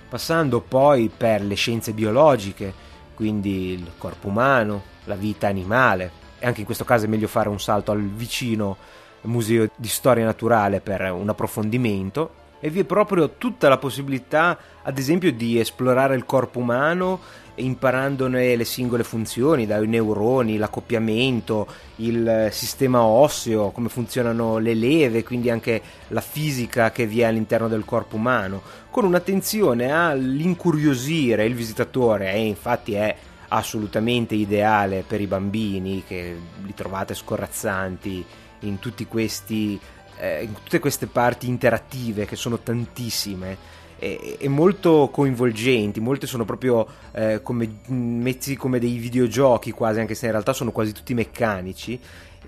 Passando 0.09 0.59
poi 0.59 1.09
per 1.15 1.41
le 1.41 1.55
scienze 1.55 1.93
biologiche, 1.93 2.73
quindi 3.15 3.71
il 3.71 3.91
corpo 3.97 4.27
umano, 4.27 4.83
la 5.05 5.15
vita 5.15 5.47
animale, 5.47 6.11
e 6.39 6.45
anche 6.45 6.59
in 6.59 6.65
questo 6.65 6.83
caso 6.83 7.05
è 7.05 7.07
meglio 7.07 7.27
fare 7.27 7.49
un 7.49 7.59
salto 7.59 7.91
al 7.91 8.01
vicino 8.01 8.77
museo 9.23 9.69
di 9.75 9.87
storia 9.87 10.25
naturale 10.25 10.81
per 10.81 11.11
un 11.11 11.29
approfondimento, 11.29 12.33
e 12.61 12.69
vi 12.69 12.79
è 12.79 12.83
proprio 12.85 13.31
tutta 13.37 13.67
la 13.67 13.77
possibilità, 13.77 14.57
ad 14.83 14.97
esempio, 14.97 15.33
di 15.33 15.59
esplorare 15.59 16.15
il 16.15 16.25
corpo 16.25 16.59
umano 16.59 17.19
imparandone 17.55 18.55
le 18.55 18.63
singole 18.63 19.03
funzioni, 19.03 19.65
dai 19.65 19.87
neuroni, 19.87 20.57
l'accoppiamento, 20.57 21.67
il 21.97 22.47
sistema 22.51 23.01
osseo, 23.01 23.71
come 23.71 23.89
funzionano 23.89 24.57
le 24.57 24.73
leve, 24.73 25.23
quindi 25.23 25.49
anche 25.49 25.81
la 26.09 26.21
fisica 26.21 26.91
che 26.91 27.05
vi 27.05 27.21
è 27.21 27.25
all'interno 27.25 27.67
del 27.67 27.83
corpo 27.83 28.15
umano, 28.15 28.61
con 28.89 29.05
un'attenzione 29.05 29.91
all'incuriosire. 29.91 31.45
Il 31.45 31.55
visitatore 31.55 32.31
e 32.31 32.45
infatti 32.45 32.93
è 32.93 33.15
assolutamente 33.49 34.33
ideale 34.33 35.03
per 35.05 35.19
i 35.19 35.27
bambini 35.27 36.03
che 36.07 36.37
li 36.63 36.73
trovate 36.73 37.13
scorrazzanti 37.13 38.25
in 38.59 38.79
tutti 38.79 39.05
questi 39.05 39.79
eh, 40.21 40.47
tutte 40.63 40.77
queste 40.77 41.07
parti 41.07 41.47
interattive 41.47 42.25
che 42.25 42.35
sono 42.35 42.59
tantissime 42.59 43.79
e, 43.97 44.37
e 44.39 44.47
molto 44.47 45.09
coinvolgenti, 45.11 45.99
molte 45.99 46.27
sono 46.27 46.45
proprio 46.45 46.87
eh, 47.11 47.41
come, 47.41 47.79
messi 47.87 48.55
come 48.55 48.77
dei 48.77 48.97
videogiochi 48.97 49.71
quasi, 49.71 49.99
anche 49.99 50.13
se 50.13 50.27
in 50.27 50.31
realtà 50.31 50.53
sono 50.53 50.71
quasi 50.71 50.91
tutti 50.93 51.15
meccanici 51.15 51.99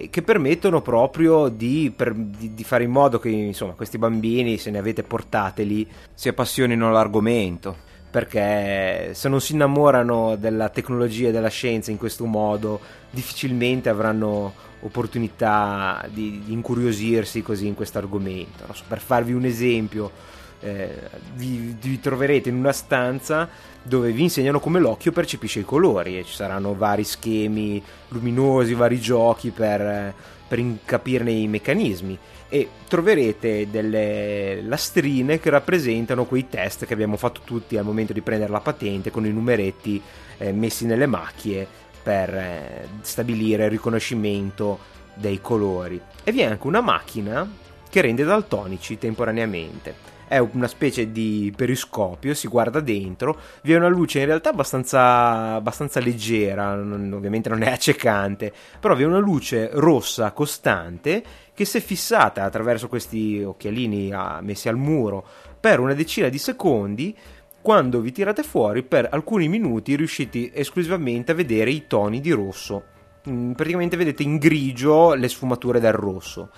che 0.10 0.24
permettono 0.24 0.82
proprio 0.82 1.50
di, 1.50 1.94
per, 1.96 2.16
di, 2.16 2.56
di, 2.56 2.64
fare 2.64 2.84
in 2.84 2.90
modo 2.90 3.20
che 3.20 3.30
insomma, 3.30 3.74
questi 3.74 4.00
bambini, 4.00 4.58
se 4.58 4.72
ne 4.72 4.80
avete 4.80 5.04
portateli, 5.04 5.88
si 6.16 6.30
appassionino 6.30 6.88
all'argomento. 6.88 7.92
Perché 8.14 9.16
se 9.16 9.28
non 9.28 9.42
si 9.42 9.54
innamorano 9.54 10.36
della 10.36 10.70
tecnologia 10.70 11.30
e 11.30 11.32
della 11.32 11.48
scienza 11.48 11.90
in 11.90 11.98
questo 11.98 12.26
modo, 12.26 12.80
difficilmente 13.10 13.90
avranno 13.90 14.54
opportunità 14.82 16.06
di, 16.12 16.44
di 16.46 16.54
incuriosirsi 16.54 17.42
così 17.42 17.66
in 17.66 17.74
questo 17.74 17.98
argomento. 17.98 18.72
So, 18.72 18.84
per 18.88 19.00
farvi 19.00 19.34
un 19.34 19.46
esempio, 19.46 20.12
eh, 20.60 20.92
vi, 21.34 21.76
vi, 21.82 22.00
troverete 22.00 22.50
in 22.50 22.56
una 22.56 22.72
stanza 22.72 23.50
dove 23.82 24.12
vi 24.12 24.22
insegnano 24.22 24.60
come 24.60 24.80
l'occhio 24.80 25.12
percepisce 25.12 25.62
i 25.62 25.66
colori 25.66 26.20
e 26.20 26.24
ci 26.24 26.36
saranno 26.36 26.76
vari 26.76 27.04
schemi 27.04 27.82
luminosi, 28.10 28.76
vari 28.76 29.00
giochi 29.00 29.50
per, 29.50 30.14
per 30.48 30.64
capirne 30.86 31.32
i 31.32 31.48
meccanismi 31.48 32.18
e 32.54 32.70
troverete 32.88 33.68
delle 33.72 34.62
lastrine 34.62 35.40
che 35.40 35.50
rappresentano 35.50 36.26
quei 36.26 36.50
test 36.50 36.86
che 36.86 36.94
abbiamo 36.94 37.18
fatto 37.18 37.42
tutti 37.44 37.78
al 37.78 37.84
momento 37.84 38.14
di 38.14 38.22
prendere 38.22 38.52
la 38.52 38.60
patente 38.60 39.10
con 39.10 39.26
i 39.26 39.32
numeretti 39.32 40.00
eh, 40.38 40.52
messi 40.52 40.86
nelle 40.86 41.08
macchie 41.08 41.68
per 42.04 42.30
eh, 42.30 42.88
stabilire 43.02 43.64
il 43.64 43.72
riconoscimento 43.72 44.78
dei 45.16 45.42
colori. 45.42 46.00
E 46.24 46.32
vi 46.32 46.42
è 46.42 46.46
anche 46.46 46.68
una 46.68 46.82
macchina 46.82 47.52
che 47.90 48.02
rende 48.02 48.24
daltonici 48.24 49.00
temporaneamente 49.00 50.13
è 50.34 50.40
una 50.40 50.68
specie 50.68 51.12
di 51.12 51.54
periscopio, 51.56 52.34
si 52.34 52.48
guarda 52.48 52.80
dentro, 52.80 53.40
vi 53.62 53.74
è 53.74 53.78
una 53.78 53.88
luce 53.88 54.20
in 54.20 54.26
realtà 54.26 54.50
abbastanza, 54.50 55.54
abbastanza 55.54 56.00
leggera, 56.00 56.74
non, 56.74 57.14
ovviamente 57.14 57.50
non 57.50 57.62
è 57.62 57.70
accecante, 57.70 58.52
però 58.80 58.96
vi 58.96 59.04
è 59.04 59.06
una 59.06 59.20
luce 59.20 59.70
rossa 59.74 60.32
costante 60.32 61.24
che 61.54 61.66
se 61.66 61.80
fissata 61.80 62.44
attraverso 62.44 62.88
questi 62.88 63.44
occhialini 63.44 64.12
ah, 64.12 64.42
messi 64.42 64.68
al 64.68 64.78
muro 64.78 65.24
per 65.60 65.80
una 65.80 65.94
decina 65.94 66.30
di 66.30 66.40
secondi, 66.40 67.16
quando 67.62 68.02
vi 68.02 68.12
tirate 68.12 68.42
fuori 68.42 68.82
per 68.82 69.08
alcuni 69.12 69.48
minuti 69.48 69.96
riuscite 69.96 70.52
esclusivamente 70.52 71.32
a 71.32 71.36
vedere 71.36 71.70
i 71.70 71.86
toni 71.86 72.20
di 72.20 72.32
rosso. 72.32 72.84
Mm, 73.30 73.52
praticamente 73.52 73.96
vedete 73.96 74.24
in 74.24 74.38
grigio 74.38 75.14
le 75.14 75.30
sfumature 75.30 75.80
del 75.80 75.94
rosso 75.94 76.50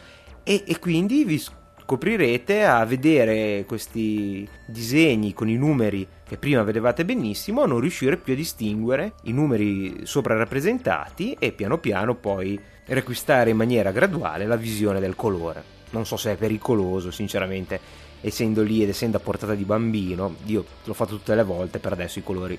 e, 0.43 0.63
e 0.65 0.79
quindi 0.79 1.25
vi 1.25 1.43
scoprirete 1.85 2.65
a 2.65 2.83
vedere 2.83 3.63
questi 3.67 4.47
disegni 4.65 5.35
con 5.35 5.47
i 5.47 5.55
numeri 5.55 6.07
che 6.23 6.37
prima 6.37 6.63
vedevate 6.63 7.05
benissimo 7.05 7.61
a 7.61 7.67
non 7.67 7.79
riuscire 7.79 8.17
più 8.17 8.33
a 8.33 8.35
distinguere 8.35 9.13
i 9.25 9.31
numeri 9.31 9.99
sopra 10.01 10.35
rappresentati 10.35 11.37
e 11.37 11.51
piano 11.51 11.77
piano 11.77 12.15
poi 12.15 12.59
riacquistare 12.85 13.51
in 13.51 13.57
maniera 13.57 13.91
graduale 13.91 14.47
la 14.47 14.55
visione 14.55 14.99
del 14.99 15.15
colore. 15.15 15.63
Non 15.91 16.07
so 16.07 16.17
se 16.17 16.31
è 16.31 16.35
pericoloso, 16.35 17.11
sinceramente, 17.11 17.79
essendo 18.19 18.63
lì 18.63 18.81
ed 18.81 18.89
essendo 18.89 19.17
a 19.17 19.19
portata 19.19 19.53
di 19.53 19.63
bambino, 19.63 20.37
io 20.45 20.65
l'ho 20.83 20.93
fatto 20.93 21.15
tutte 21.15 21.35
le 21.35 21.43
volte, 21.43 21.77
per 21.77 21.91
adesso 21.91 22.17
i 22.17 22.23
colori 22.23 22.57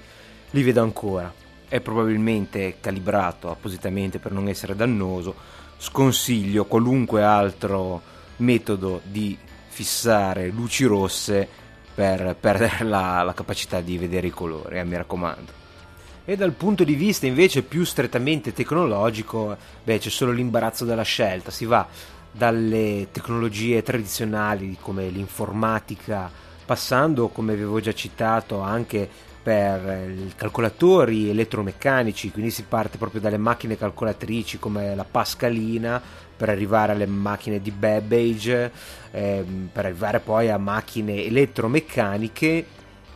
li 0.50 0.62
vedo 0.62 0.82
ancora. 0.82 1.32
È 1.66 1.80
probabilmente 1.80 2.76
calibrato 2.78 3.50
appositamente 3.50 4.20
per 4.20 4.30
non 4.30 4.46
essere 4.46 4.76
dannoso. 4.76 5.34
Sconsiglio 5.78 6.64
qualunque 6.66 7.24
altro 7.24 8.14
metodo 8.36 9.00
di 9.04 9.36
fissare 9.68 10.48
luci 10.48 10.84
rosse 10.84 11.48
per 11.94 12.36
perdere 12.38 12.84
la, 12.84 13.22
la 13.22 13.34
capacità 13.34 13.80
di 13.80 13.98
vedere 13.98 14.26
i 14.26 14.30
colori, 14.30 14.78
eh, 14.78 14.84
mi 14.84 14.96
raccomando. 14.96 15.64
E 16.24 16.36
dal 16.36 16.52
punto 16.52 16.82
di 16.82 16.94
vista 16.94 17.26
invece 17.26 17.62
più 17.62 17.84
strettamente 17.84 18.52
tecnologico, 18.52 19.56
beh, 19.84 19.98
c'è 19.98 20.10
solo 20.10 20.32
l'imbarazzo 20.32 20.84
della 20.84 21.02
scelta, 21.02 21.50
si 21.50 21.64
va 21.64 21.86
dalle 22.32 23.08
tecnologie 23.12 23.82
tradizionali 23.82 24.76
come 24.80 25.08
l'informatica, 25.08 26.30
passando, 26.66 27.28
come 27.28 27.52
avevo 27.52 27.80
già 27.80 27.94
citato, 27.94 28.60
anche 28.60 29.08
per 29.46 30.32
calcolatori 30.34 31.30
elettromeccanici, 31.30 32.32
quindi 32.32 32.50
si 32.50 32.64
parte 32.64 32.98
proprio 32.98 33.20
dalle 33.20 33.36
macchine 33.36 33.78
calcolatrici 33.78 34.58
come 34.58 34.96
la 34.96 35.06
Pascalina 35.08 36.02
per 36.36 36.48
arrivare 36.48 36.90
alle 36.90 37.06
macchine 37.06 37.60
di 37.60 37.70
Babbage, 37.70 38.72
ehm, 39.12 39.68
per 39.72 39.84
arrivare 39.84 40.18
poi 40.18 40.50
a 40.50 40.58
macchine 40.58 41.22
elettromeccaniche, 41.22 42.66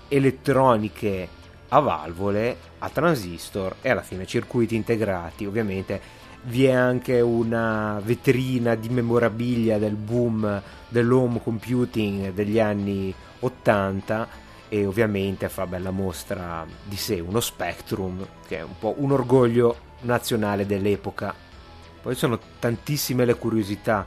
elettroniche 0.07 1.29
a 1.71 1.81
valvole, 1.81 2.57
a 2.79 2.88
transistor 2.88 3.75
e 3.83 3.90
alla 3.90 4.03
fine 4.03 4.25
circuiti 4.25 4.77
integrati. 4.77 5.47
Ovviamente 5.47 6.01
vi 6.43 6.66
è 6.66 6.71
anche 6.71 7.21
una 7.21 8.01
vetrina 8.05 8.77
di 8.77 8.88
memorabilia 8.88 9.79
del 9.79 9.97
boom 9.97 10.62
dell'home 10.87 11.43
computing 11.43 12.33
degli 12.33 12.61
anni 12.61 13.12
80 13.40 14.50
e 14.73 14.87
ovviamente 14.87 15.49
fa 15.49 15.67
bella 15.67 15.91
mostra 15.91 16.65
di 16.85 16.97
sé 16.97 17.19
uno 17.19 17.41
Spectrum 17.41 18.25
che 18.47 18.59
è 18.59 18.63
un 18.63 18.79
po' 18.79 18.95
un 18.99 19.11
orgoglio 19.11 19.77
nazionale 20.03 20.65
dell'epoca. 20.65 21.35
Poi 22.01 22.15
sono 22.15 22.39
tantissime 22.61 23.25
le 23.25 23.35
curiosità, 23.35 24.07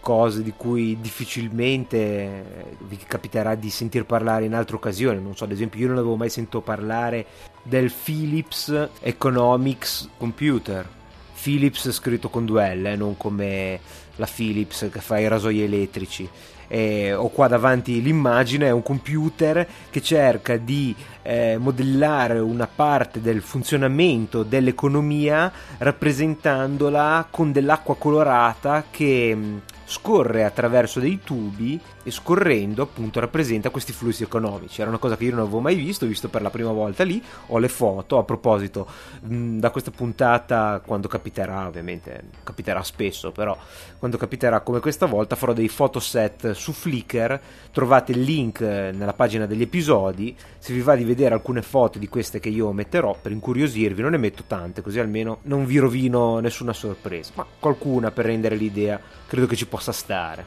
cose 0.00 0.42
di 0.42 0.54
cui 0.56 0.98
difficilmente 1.00 2.74
vi 2.80 2.96
capiterà 2.96 3.54
di 3.54 3.70
sentir 3.70 4.04
parlare 4.06 4.46
in 4.46 4.54
altre 4.54 4.76
occasioni. 4.76 5.22
Non 5.22 5.36
so, 5.36 5.44
ad 5.44 5.52
esempio, 5.52 5.78
io 5.78 5.88
non 5.88 5.98
avevo 5.98 6.16
mai 6.16 6.30
sentito 6.30 6.62
parlare 6.62 7.26
del 7.62 7.92
Philips 7.92 8.88
Economics 9.00 10.08
Computer. 10.16 10.88
Philips 11.40 11.90
scritto 11.90 12.30
con 12.30 12.46
due 12.46 12.74
L, 12.74 12.86
eh, 12.86 12.96
non 12.96 13.16
come 13.16 13.78
la 14.16 14.28
Philips 14.32 14.88
che 14.90 15.00
fa 15.00 15.18
i 15.18 15.28
rasoi 15.28 15.62
elettrici 15.62 16.28
eh, 16.72 17.12
ho 17.12 17.28
qua 17.28 17.48
davanti 17.48 18.00
l'immagine, 18.00 18.68
è 18.68 18.70
un 18.70 18.82
computer 18.82 19.66
che 19.90 20.00
cerca 20.00 20.56
di 20.56 20.96
eh, 21.20 21.58
modellare 21.58 22.38
una 22.38 22.66
parte 22.66 23.20
del 23.20 23.42
funzionamento 23.42 24.42
dell'economia 24.42 25.52
rappresentandola 25.76 27.26
con 27.28 27.52
dell'acqua 27.52 27.94
colorata 27.96 28.84
che 28.90 29.34
mm, 29.36 29.56
scorre 29.92 30.44
attraverso 30.44 31.00
dei 31.00 31.20
tubi 31.22 31.78
e 32.02 32.10
scorrendo 32.10 32.82
appunto 32.82 33.20
rappresenta 33.20 33.68
questi 33.68 33.92
flussi 33.92 34.22
economici. 34.22 34.80
Era 34.80 34.88
una 34.88 34.98
cosa 34.98 35.18
che 35.18 35.24
io 35.24 35.32
non 35.32 35.40
avevo 35.40 35.60
mai 35.60 35.74
visto, 35.74 36.06
ho 36.06 36.08
visto 36.08 36.30
per 36.30 36.40
la 36.40 36.48
prima 36.48 36.72
volta 36.72 37.04
lì, 37.04 37.22
ho 37.48 37.58
le 37.58 37.68
foto, 37.68 38.16
a 38.16 38.24
proposito 38.24 38.86
mh, 39.20 39.58
da 39.58 39.70
questa 39.70 39.90
puntata 39.90 40.80
quando 40.84 41.08
capiterà, 41.08 41.66
ovviamente 41.66 42.22
capiterà 42.42 42.82
spesso, 42.82 43.32
però 43.32 43.56
quando 43.98 44.16
capiterà 44.16 44.60
come 44.60 44.80
questa 44.80 45.04
volta 45.04 45.36
farò 45.36 45.52
dei 45.52 45.68
fotoset 45.68 46.52
su 46.52 46.72
Flickr, 46.72 47.38
trovate 47.70 48.12
il 48.12 48.22
link 48.22 48.60
nella 48.60 49.12
pagina 49.12 49.44
degli 49.44 49.62
episodi, 49.62 50.34
se 50.58 50.72
vi 50.72 50.80
va 50.80 50.96
di 50.96 51.04
vedere 51.04 51.34
alcune 51.34 51.60
foto 51.60 51.98
di 51.98 52.08
queste 52.08 52.40
che 52.40 52.48
io 52.48 52.72
metterò 52.72 53.14
per 53.20 53.30
incuriosirvi, 53.30 54.00
non 54.00 54.12
ne 54.12 54.16
metto 54.16 54.44
tante, 54.46 54.80
così 54.80 54.98
almeno 54.98 55.40
non 55.42 55.66
vi 55.66 55.76
rovino 55.76 56.38
nessuna 56.38 56.72
sorpresa, 56.72 57.32
ma 57.34 57.46
qualcuna 57.58 58.10
per 58.10 58.24
rendere 58.24 58.56
l'idea 58.56 58.98
credo 59.32 59.46
che 59.46 59.56
ci 59.56 59.64
possa 59.66 59.92
stare. 59.92 60.44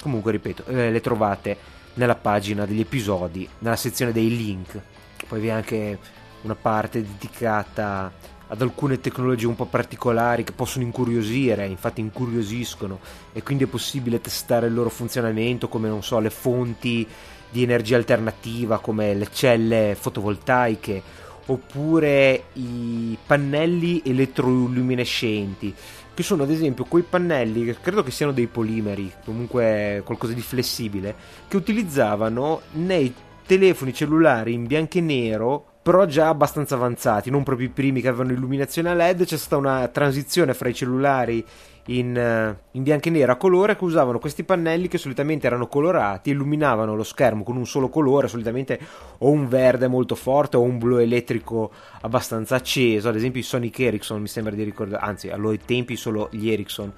Comunque, 0.00 0.32
ripeto, 0.32 0.64
eh, 0.64 0.90
le 0.90 1.00
trovate 1.02 1.58
nella 1.94 2.14
pagina 2.14 2.64
degli 2.64 2.80
episodi, 2.80 3.46
nella 3.58 3.76
sezione 3.76 4.12
dei 4.12 4.34
link. 4.34 4.80
Poi 5.28 5.40
vi 5.40 5.48
è 5.48 5.50
anche 5.50 5.98
una 6.40 6.54
parte 6.54 7.02
dedicata 7.02 8.10
ad 8.46 8.62
alcune 8.62 8.98
tecnologie 8.98 9.46
un 9.46 9.56
po' 9.56 9.66
particolari 9.66 10.42
che 10.42 10.52
possono 10.52 10.84
incuriosire, 10.84 11.66
infatti 11.66 12.00
incuriosiscono 12.00 12.98
e 13.34 13.42
quindi 13.42 13.64
è 13.64 13.66
possibile 13.66 14.22
testare 14.22 14.68
il 14.68 14.74
loro 14.74 14.88
funzionamento 14.88 15.68
come 15.68 15.88
non 15.88 16.02
so 16.02 16.18
le 16.18 16.30
fonti 16.30 17.06
di 17.50 17.62
energia 17.62 17.96
alternativa 17.96 18.78
come 18.78 19.12
le 19.14 19.28
celle 19.30 19.94
fotovoltaiche 19.98 21.02
oppure 21.46 22.44
i 22.54 23.16
pannelli 23.26 24.02
elettroluminescenti 24.04 25.74
che 26.14 26.22
sono 26.22 26.44
ad 26.44 26.50
esempio 26.50 26.84
quei 26.84 27.02
pannelli 27.02 27.64
che 27.64 27.76
credo 27.80 28.02
che 28.02 28.10
siano 28.10 28.32
dei 28.32 28.46
polimeri, 28.46 29.12
comunque 29.24 30.00
qualcosa 30.04 30.32
di 30.32 30.40
flessibile, 30.40 31.14
che 31.48 31.56
utilizzavano 31.56 32.62
nei 32.72 33.12
telefoni 33.44 33.92
cellulari 33.92 34.52
in 34.52 34.66
bianco 34.66 34.98
e 34.98 35.00
nero 35.00 35.73
però 35.84 36.06
già 36.06 36.28
abbastanza 36.28 36.76
avanzati, 36.76 37.28
non 37.28 37.42
proprio 37.42 37.66
i 37.66 37.70
primi 37.70 38.00
che 38.00 38.08
avevano 38.08 38.32
illuminazione 38.32 38.88
a 38.88 38.94
LED, 38.94 39.26
c'è 39.26 39.36
stata 39.36 39.58
una 39.58 39.86
transizione 39.88 40.54
fra 40.54 40.70
i 40.70 40.74
cellulari 40.74 41.44
in, 41.88 42.16
eh, 42.16 42.58
in, 42.70 42.82
bianco 42.82 43.08
e 43.08 43.10
nero 43.10 43.32
a 43.32 43.36
colore 43.36 43.76
che 43.76 43.84
usavano 43.84 44.18
questi 44.18 44.44
pannelli 44.44 44.88
che 44.88 44.96
solitamente 44.96 45.46
erano 45.46 45.66
colorati, 45.66 46.30
illuminavano 46.30 46.96
lo 46.96 47.02
schermo 47.02 47.42
con 47.42 47.58
un 47.58 47.66
solo 47.66 47.90
colore, 47.90 48.28
solitamente 48.28 48.80
o 49.18 49.28
un 49.28 49.46
verde 49.46 49.86
molto 49.86 50.14
forte 50.14 50.56
o 50.56 50.62
un 50.62 50.78
blu 50.78 50.96
elettrico 50.96 51.70
abbastanza 52.00 52.54
acceso, 52.56 53.10
ad 53.10 53.16
esempio 53.16 53.40
i 53.40 53.44
Sonic 53.44 53.78
Ericsson 53.78 54.22
mi 54.22 54.28
sembra 54.28 54.54
di 54.54 54.62
ricordare, 54.62 55.04
anzi 55.04 55.28
a 55.28 55.36
loro 55.36 55.54
tempi 55.66 55.96
solo 55.96 56.28
gli 56.30 56.48
Ericsson 56.48 56.90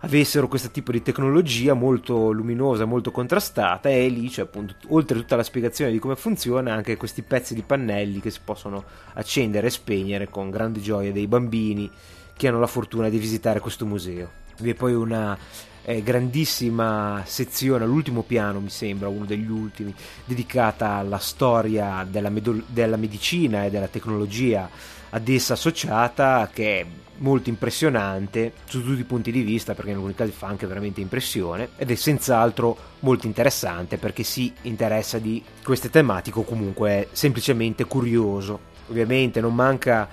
avessero 0.00 0.48
questo 0.48 0.70
tipo 0.70 0.92
di 0.92 1.02
tecnologia 1.02 1.74
molto 1.74 2.30
luminosa, 2.30 2.84
molto 2.84 3.10
contrastata 3.10 3.88
e 3.88 4.08
lì 4.08 4.28
c'è 4.28 4.42
appunto, 4.42 4.74
oltre 4.88 5.18
tutta 5.18 5.36
la 5.36 5.42
spiegazione 5.42 5.90
di 5.90 5.98
come 5.98 6.16
funziona, 6.16 6.72
anche 6.72 6.96
questi 6.96 7.22
pezzi 7.22 7.54
di 7.54 7.62
pannelli 7.62 8.20
che 8.20 8.30
si 8.30 8.40
possono 8.42 8.84
accendere 9.14 9.66
e 9.66 9.70
spegnere 9.70 10.28
con 10.28 10.50
grande 10.50 10.80
gioia 10.80 11.12
dei 11.12 11.26
bambini 11.26 11.90
che 12.34 12.48
hanno 12.48 12.60
la 12.60 12.66
fortuna 12.66 13.08
di 13.08 13.18
visitare 13.18 13.60
questo 13.60 13.84
museo. 13.84 14.38
Vi 14.58 14.70
è 14.70 14.74
poi 14.74 14.94
una 14.94 15.36
eh, 15.82 16.02
grandissima 16.02 17.22
sezione 17.26 17.84
all'ultimo 17.84 18.22
piano, 18.22 18.60
mi 18.60 18.70
sembra, 18.70 19.08
uno 19.08 19.26
degli 19.26 19.50
ultimi, 19.50 19.94
dedicata 20.24 20.92
alla 20.92 21.18
storia 21.18 22.06
della, 22.08 22.30
med- 22.30 22.64
della 22.66 22.96
medicina 22.96 23.64
e 23.64 23.70
della 23.70 23.88
tecnologia 23.88 24.68
ad 25.10 25.28
essa 25.28 25.54
associata, 25.54 26.48
che 26.52 26.86
molto 27.20 27.48
impressionante 27.48 28.52
su 28.64 28.82
tutti 28.82 29.00
i 29.00 29.04
punti 29.04 29.32
di 29.32 29.42
vista 29.42 29.74
perché 29.74 29.90
in 29.90 29.96
alcuni 29.96 30.14
casi 30.14 30.30
fa 30.30 30.46
anche 30.46 30.66
veramente 30.66 31.00
impressione 31.00 31.70
ed 31.76 31.90
è 31.90 31.94
senz'altro 31.94 32.76
molto 33.00 33.26
interessante 33.26 33.96
perché 33.96 34.22
si 34.22 34.52
interessa 34.62 35.18
di 35.18 35.42
queste 35.62 35.90
tematiche 35.90 36.38
o 36.38 36.44
comunque 36.44 36.90
è 36.90 37.06
semplicemente 37.12 37.84
curioso. 37.84 38.68
Ovviamente 38.88 39.40
non 39.40 39.54
manca 39.54 40.08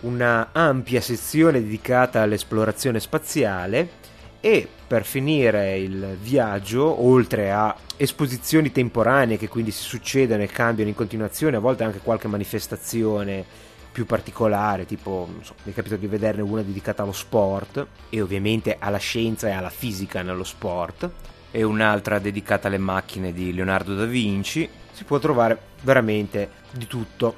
una 0.00 0.48
ampia 0.52 1.00
sezione 1.00 1.60
dedicata 1.60 2.22
all'esplorazione 2.22 2.98
spaziale 2.98 4.00
e 4.40 4.66
per 4.86 5.04
finire 5.04 5.78
il 5.78 6.18
viaggio, 6.20 7.04
oltre 7.04 7.52
a 7.52 7.74
esposizioni 7.96 8.72
temporanee 8.72 9.38
che 9.38 9.48
quindi 9.48 9.70
si 9.70 9.82
succedono 9.82 10.42
e 10.42 10.48
cambiano 10.48 10.90
in 10.90 10.96
continuazione, 10.96 11.56
a 11.56 11.60
volte 11.60 11.84
anche 11.84 12.00
qualche 12.02 12.26
manifestazione 12.26 13.44
più 13.92 14.06
particolare, 14.06 14.86
tipo 14.86 15.28
so, 15.42 15.54
mi 15.64 15.72
è 15.72 15.74
capitato 15.74 16.00
di 16.00 16.06
vederne 16.06 16.42
una 16.42 16.62
dedicata 16.62 17.02
allo 17.02 17.12
sport 17.12 17.86
e 18.08 18.20
ovviamente 18.22 18.76
alla 18.78 18.98
scienza 18.98 19.48
e 19.48 19.52
alla 19.52 19.70
fisica 19.70 20.22
nello 20.22 20.44
sport 20.44 21.10
e 21.50 21.62
un'altra 21.62 22.18
dedicata 22.18 22.68
alle 22.68 22.78
macchine 22.78 23.32
di 23.32 23.52
Leonardo 23.52 23.94
da 23.94 24.06
Vinci, 24.06 24.68
si 24.92 25.04
può 25.04 25.18
trovare 25.18 25.58
veramente 25.82 26.50
di 26.72 26.86
tutto. 26.86 27.36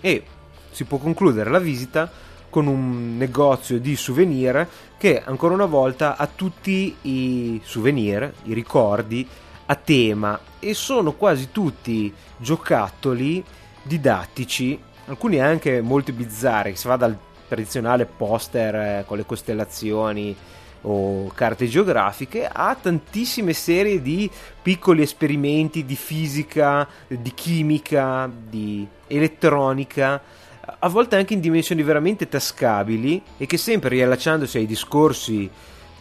E 0.00 0.24
si 0.70 0.84
può 0.84 0.96
concludere 0.96 1.50
la 1.50 1.58
visita 1.58 2.10
con 2.48 2.66
un 2.66 3.16
negozio 3.16 3.78
di 3.78 3.94
souvenir 3.96 4.66
che 4.98 5.22
ancora 5.22 5.54
una 5.54 5.66
volta 5.66 6.16
ha 6.16 6.26
tutti 6.26 6.96
i 7.02 7.60
souvenir, 7.62 8.32
i 8.44 8.54
ricordi 8.54 9.26
a 9.66 9.74
tema 9.76 10.38
e 10.58 10.74
sono 10.74 11.12
quasi 11.12 11.50
tutti 11.52 12.12
giocattoli 12.38 13.44
didattici, 13.82 14.78
alcuni 15.10 15.40
anche 15.40 15.80
molto 15.80 16.12
bizzarri, 16.12 16.76
si 16.76 16.86
va 16.86 16.96
dal 16.96 17.16
tradizionale 17.48 18.06
poster 18.06 18.74
eh, 18.74 19.04
con 19.06 19.16
le 19.16 19.26
costellazioni 19.26 20.36
o 20.82 21.26
carte 21.34 21.66
geografiche 21.66 22.48
a 22.50 22.74
tantissime 22.80 23.52
serie 23.52 24.00
di 24.00 24.30
piccoli 24.62 25.02
esperimenti 25.02 25.84
di 25.84 25.96
fisica, 25.96 26.88
di 27.06 27.34
chimica, 27.34 28.30
di 28.32 28.86
elettronica 29.06 30.22
a 30.78 30.88
volte 30.88 31.16
anche 31.16 31.34
in 31.34 31.40
dimensioni 31.40 31.82
veramente 31.82 32.28
tascabili 32.28 33.20
e 33.36 33.46
che 33.46 33.56
sempre 33.56 33.88
riallacciandosi 33.90 34.58
ai 34.58 34.66
discorsi 34.66 35.50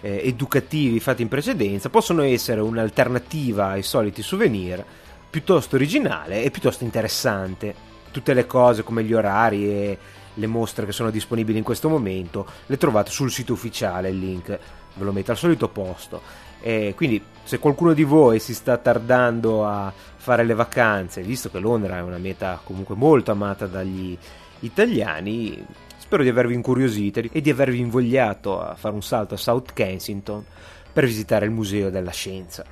eh, 0.02 0.22
educativi 0.24 1.00
fatti 1.00 1.24
in 1.24 1.28
precedenza 1.28 1.89
possono 1.89 2.22
essere 2.22 2.62
un'alternativa 2.62 3.69
ai 3.69 3.84
soliti 3.84 4.22
souvenir 4.22 4.84
piuttosto 5.30 5.76
originale 5.76 6.43
e 6.43 6.52
piuttosto 6.52 6.84
interessante. 6.84 7.88
Tutte 8.12 8.34
le 8.34 8.45
cose 8.45 8.84
come 8.84 9.04
gli 9.04 9.13
orari 9.13 9.69
e 9.69 9.98
le 10.34 10.48
mostre 10.48 10.86
che 10.86 10.91
sono 10.91 11.12
disponibili 11.12 11.58
in 11.58 11.63
questo 11.63 11.89
momento 11.89 12.45
le 12.65 12.78
trovate 12.78 13.12
sul 13.12 13.32
sito 13.32 13.54
ufficiale, 13.54 14.10
il 14.10 14.19
link 14.19 14.48
ve 14.48 15.04
lo 15.04 15.12
metto 15.12 15.32
al 15.32 15.38
solito 15.38 15.69
posto 15.69 16.22
E 16.62 16.93
quindi 16.95 17.24
se 17.43 17.60
qualcuno 17.60 17.93
di 17.93 18.04
voi 18.04 18.39
si 18.39 18.54
sta 18.54 18.78
tardando 18.78 19.65
a 19.65 19.91
fare 20.15 20.43
le 20.43 20.54
vacanze, 20.54 21.22
visto 21.22 21.50
che 21.50 21.60
Londra 21.60 21.98
è 21.98 22.02
una 22.02 22.17
meta 22.17 22.60
comunque 22.63 22.95
molto 22.95 23.32
amata 23.32 23.65
dagli 23.65 24.17
italiani, 24.60 25.65
spero 25.98 26.24
di 26.24 26.30
avervi 26.30 26.54
incuriosito 26.54 27.22
e 27.32 27.41
di 27.41 27.50
avervi 27.50 27.80
invogliato 27.80 28.62
a 28.62 28.76
fare 28.76 28.93
un 28.93 29.02
salto 29.02 29.36
a 29.36 29.38
South 29.38 29.74
Kensington 29.74 30.43
per 30.91 31.06
visitare 31.06 31.45
il 31.45 31.52
Museo 31.52 31.89
della 31.89 32.12
Scienza. 32.12 32.65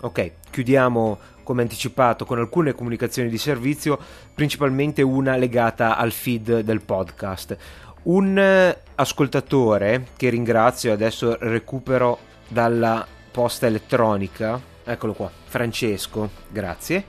Ok, 0.00 0.32
chiudiamo 0.50 1.18
come 1.50 1.62
anticipato 1.62 2.24
con 2.24 2.38
alcune 2.38 2.74
comunicazioni 2.74 3.28
di 3.28 3.36
servizio, 3.36 3.98
principalmente 4.32 5.02
una 5.02 5.34
legata 5.34 5.96
al 5.96 6.12
feed 6.12 6.60
del 6.60 6.80
podcast. 6.80 7.56
Un 8.04 8.38
eh, 8.38 8.78
ascoltatore 8.94 10.06
che 10.16 10.28
ringrazio, 10.28 10.92
adesso 10.92 11.36
recupero 11.40 12.20
dalla 12.46 13.04
posta 13.32 13.66
elettronica, 13.66 14.60
eccolo 14.84 15.12
qua, 15.12 15.28
Francesco, 15.44 16.30
grazie, 16.48 17.02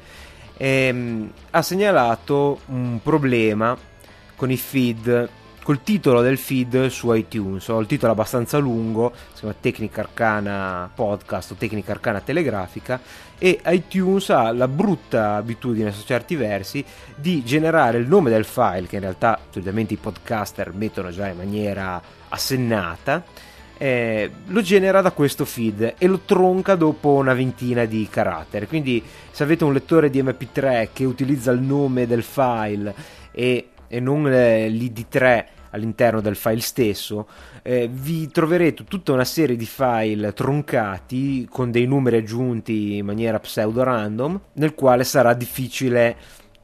ehm, 0.58 1.32
ha 1.52 1.62
segnalato 1.62 2.62
un 2.70 3.00
problema 3.04 3.78
con 4.36 4.50
i 4.50 4.58
feed 4.58 5.30
col 5.64 5.84
titolo 5.84 6.22
del 6.22 6.38
feed 6.38 6.88
su 6.88 7.14
iTunes. 7.14 7.68
Ho 7.68 7.80
il 7.80 7.88
titolo 7.88 8.12
abbastanza 8.12 8.58
lungo, 8.58 9.14
si 9.34 9.40
chiama 9.40 9.56
Tecnica 9.60 10.02
Arcana 10.02 10.90
Podcast 10.94 11.52
o 11.52 11.56
Tecnica 11.56 11.92
Arcana 11.92 12.20
Telegrafica 12.22 13.00
e 13.44 13.60
iTunes 13.66 14.30
ha 14.30 14.52
la 14.52 14.68
brutta 14.68 15.36
abitudine 15.36 15.92
su 15.92 16.06
certi 16.06 16.36
versi 16.36 16.86
di 17.16 17.44
generare 17.44 17.98
il 17.98 18.08
nome 18.08 18.30
del 18.30 18.46
file 18.46 18.86
che 18.86 18.98
in 18.98 19.02
realtà 19.02 19.40
solitamente 19.50 19.96
i 19.96 19.98
podcaster 19.98 20.72
mettono 20.74 21.10
già 21.10 21.28
in 21.28 21.38
maniera 21.38 22.00
assennata 22.30 23.24
eh, 23.80 24.30
lo 24.46 24.62
genera 24.62 25.02
da 25.02 25.10
questo 25.10 25.46
feed 25.46 25.96
e 25.98 26.06
lo 26.06 26.20
tronca 26.24 26.76
dopo 26.76 27.14
una 27.14 27.34
ventina 27.34 27.86
di 27.86 28.08
caratteri 28.08 28.68
quindi 28.68 29.04
se 29.32 29.42
avete 29.42 29.64
un 29.64 29.74
lettore 29.74 30.12
di 30.12 30.22
mp3 30.22 30.90
che 30.94 31.06
utilizza 31.06 31.50
il 31.50 31.62
nome 31.62 32.06
del 32.06 32.22
file 32.22 32.94
e, 33.32 33.70
e 33.92 34.00
non 34.00 34.26
eh, 34.32 34.70
l'id3 34.70 35.46
all'interno 35.72 36.22
del 36.22 36.38
file 36.38 36.62
stesso, 36.62 37.28
eh, 37.62 37.90
vi 37.92 38.30
troverete 38.30 38.86
tutta 38.86 39.12
una 39.12 39.26
serie 39.26 39.58
di 39.58 39.66
file 39.66 40.32
troncati 40.34 41.46
con 41.50 41.72
dei 41.72 41.86
numeri 41.86 42.18
aggiunti 42.18 42.96
in 42.98 43.06
maniera 43.06 43.40
pseudo 43.40 43.84
random, 43.84 44.40
nel 44.54 44.74
quale 44.74 45.04
sarà 45.04 45.34
difficile 45.34 46.16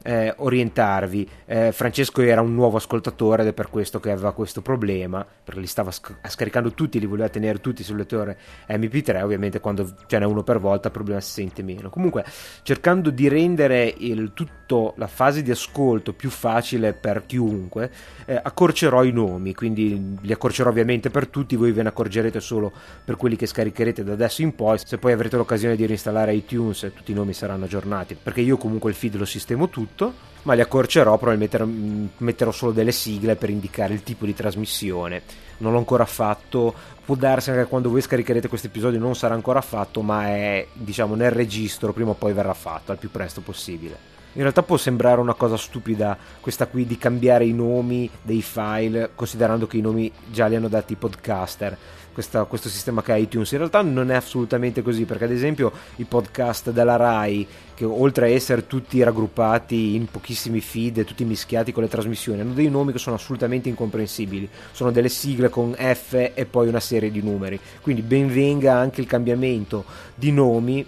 eh, 0.02 0.32
orientarvi. 0.36 1.28
Eh, 1.46 1.72
Francesco 1.72 2.20
era 2.22 2.40
un 2.40 2.54
nuovo 2.54 2.76
ascoltatore 2.76 3.42
ed 3.42 3.48
è 3.48 3.52
per 3.52 3.70
questo 3.70 4.00
che 4.00 4.10
aveva 4.10 4.32
questo 4.32 4.62
problema, 4.62 5.26
perché 5.44 5.60
li 5.60 5.66
stava 5.66 5.90
sc- 5.90 6.16
scaricando 6.28 6.72
tutti, 6.72 6.98
li 6.98 7.06
voleva 7.06 7.28
tenere 7.28 7.60
tutti 7.60 7.82
sul 7.82 7.96
lettore 7.96 8.38
MP3, 8.68 9.22
ovviamente 9.22 9.60
quando 9.60 9.88
ce 10.06 10.18
n'è 10.18 10.24
uno 10.24 10.42
per 10.42 10.58
volta 10.58 10.88
il 10.88 10.94
problema 10.94 11.20
si 11.20 11.32
sente 11.32 11.62
meno. 11.62 11.90
Comunque, 11.90 12.24
cercando 12.62 13.10
di 13.10 13.28
rendere 13.28 13.92
il 13.98 14.32
tutto 14.34 14.94
la 14.96 15.06
fase 15.06 15.42
di 15.42 15.50
ascolto 15.50 16.12
più 16.12 16.30
facile 16.30 16.92
per 16.92 17.24
chiunque, 17.26 17.90
eh, 18.26 18.40
accorcerò 18.42 19.04
i 19.04 19.12
nomi, 19.12 19.54
quindi 19.54 20.16
li 20.20 20.32
accorcerò 20.32 20.70
ovviamente 20.70 21.10
per 21.10 21.26
tutti, 21.28 21.56
voi 21.56 21.72
ve 21.72 21.82
ne 21.82 21.88
accorgerete 21.88 22.40
solo 22.40 22.72
per 23.04 23.16
quelli 23.16 23.36
che 23.36 23.46
scaricherete 23.46 24.04
da 24.04 24.12
adesso 24.12 24.42
in 24.42 24.54
poi, 24.54 24.78
se 24.78 24.98
poi 24.98 25.12
avrete 25.12 25.36
l'occasione 25.36 25.76
di 25.76 25.86
reinstallare 25.86 26.34
iTunes 26.34 26.90
tutti 26.94 27.12
i 27.12 27.14
nomi 27.14 27.32
saranno 27.32 27.64
aggiornati, 27.64 28.16
perché 28.20 28.40
io 28.40 28.56
comunque 28.56 28.90
il 28.90 28.96
feed 28.96 29.16
lo 29.16 29.24
sistemo 29.24 29.68
tutto 29.68 29.87
tutto, 29.88 30.12
ma 30.42 30.54
li 30.54 30.60
accorcerò, 30.60 31.16
probabilmente 31.16 32.12
metterò 32.18 32.50
solo 32.50 32.72
delle 32.72 32.92
sigle 32.92 33.36
per 33.36 33.50
indicare 33.50 33.94
il 33.94 34.02
tipo 34.02 34.24
di 34.24 34.34
trasmissione. 34.34 35.22
Non 35.58 35.72
l'ho 35.72 35.78
ancora 35.78 36.04
fatto, 36.04 36.72
può 37.04 37.16
darsi 37.16 37.50
anche 37.50 37.64
quando 37.64 37.90
voi 37.90 38.00
scaricherete 38.00 38.48
questo 38.48 38.68
episodio 38.68 38.98
non 38.98 39.16
sarà 39.16 39.34
ancora 39.34 39.60
fatto, 39.60 40.02
ma 40.02 40.26
è 40.28 40.66
diciamo 40.72 41.14
nel 41.14 41.30
registro, 41.30 41.92
prima 41.92 42.10
o 42.10 42.14
poi 42.14 42.32
verrà 42.32 42.54
fatto 42.54 42.92
al 42.92 42.98
più 42.98 43.10
presto 43.10 43.40
possibile. 43.40 44.16
In 44.34 44.42
realtà 44.42 44.62
può 44.62 44.76
sembrare 44.76 45.20
una 45.20 45.34
cosa 45.34 45.56
stupida 45.56 46.16
questa 46.40 46.68
qui 46.68 46.86
di 46.86 46.96
cambiare 46.96 47.44
i 47.44 47.52
nomi 47.52 48.08
dei 48.22 48.42
file, 48.42 49.10
considerando 49.14 49.66
che 49.66 49.78
i 49.78 49.80
nomi 49.80 50.12
già 50.30 50.46
li 50.46 50.54
hanno 50.54 50.68
dati 50.68 50.92
i 50.92 50.96
podcaster 50.96 51.76
questa, 52.18 52.42
questo 52.46 52.68
sistema 52.68 53.00
che 53.00 53.12
ha 53.12 53.16
iTunes. 53.16 53.52
In 53.52 53.58
realtà 53.58 53.80
non 53.80 54.10
è 54.10 54.16
assolutamente 54.16 54.82
così, 54.82 55.04
perché 55.04 55.22
ad 55.22 55.30
esempio 55.30 55.70
i 55.96 56.04
podcast 56.04 56.72
della 56.72 56.96
RAI, 56.96 57.46
che 57.74 57.84
oltre 57.84 58.26
a 58.26 58.28
essere 58.30 58.66
tutti 58.66 59.00
raggruppati 59.00 59.94
in 59.94 60.06
pochissimi 60.06 60.60
feed 60.60 61.04
tutti 61.04 61.24
mischiati 61.24 61.70
con 61.70 61.84
le 61.84 61.88
trasmissioni, 61.88 62.40
hanno 62.40 62.54
dei 62.54 62.68
nomi 62.68 62.90
che 62.90 62.98
sono 62.98 63.14
assolutamente 63.14 63.68
incomprensibili. 63.68 64.48
Sono 64.72 64.90
delle 64.90 65.08
sigle 65.08 65.48
con 65.48 65.76
F 65.78 66.32
e 66.34 66.44
poi 66.44 66.66
una 66.66 66.80
serie 66.80 67.12
di 67.12 67.22
numeri. 67.22 67.60
Quindi 67.80 68.02
ben 68.02 68.26
venga 68.26 68.74
anche 68.74 69.00
il 69.00 69.06
cambiamento 69.06 69.84
di 70.16 70.32
nomi 70.32 70.84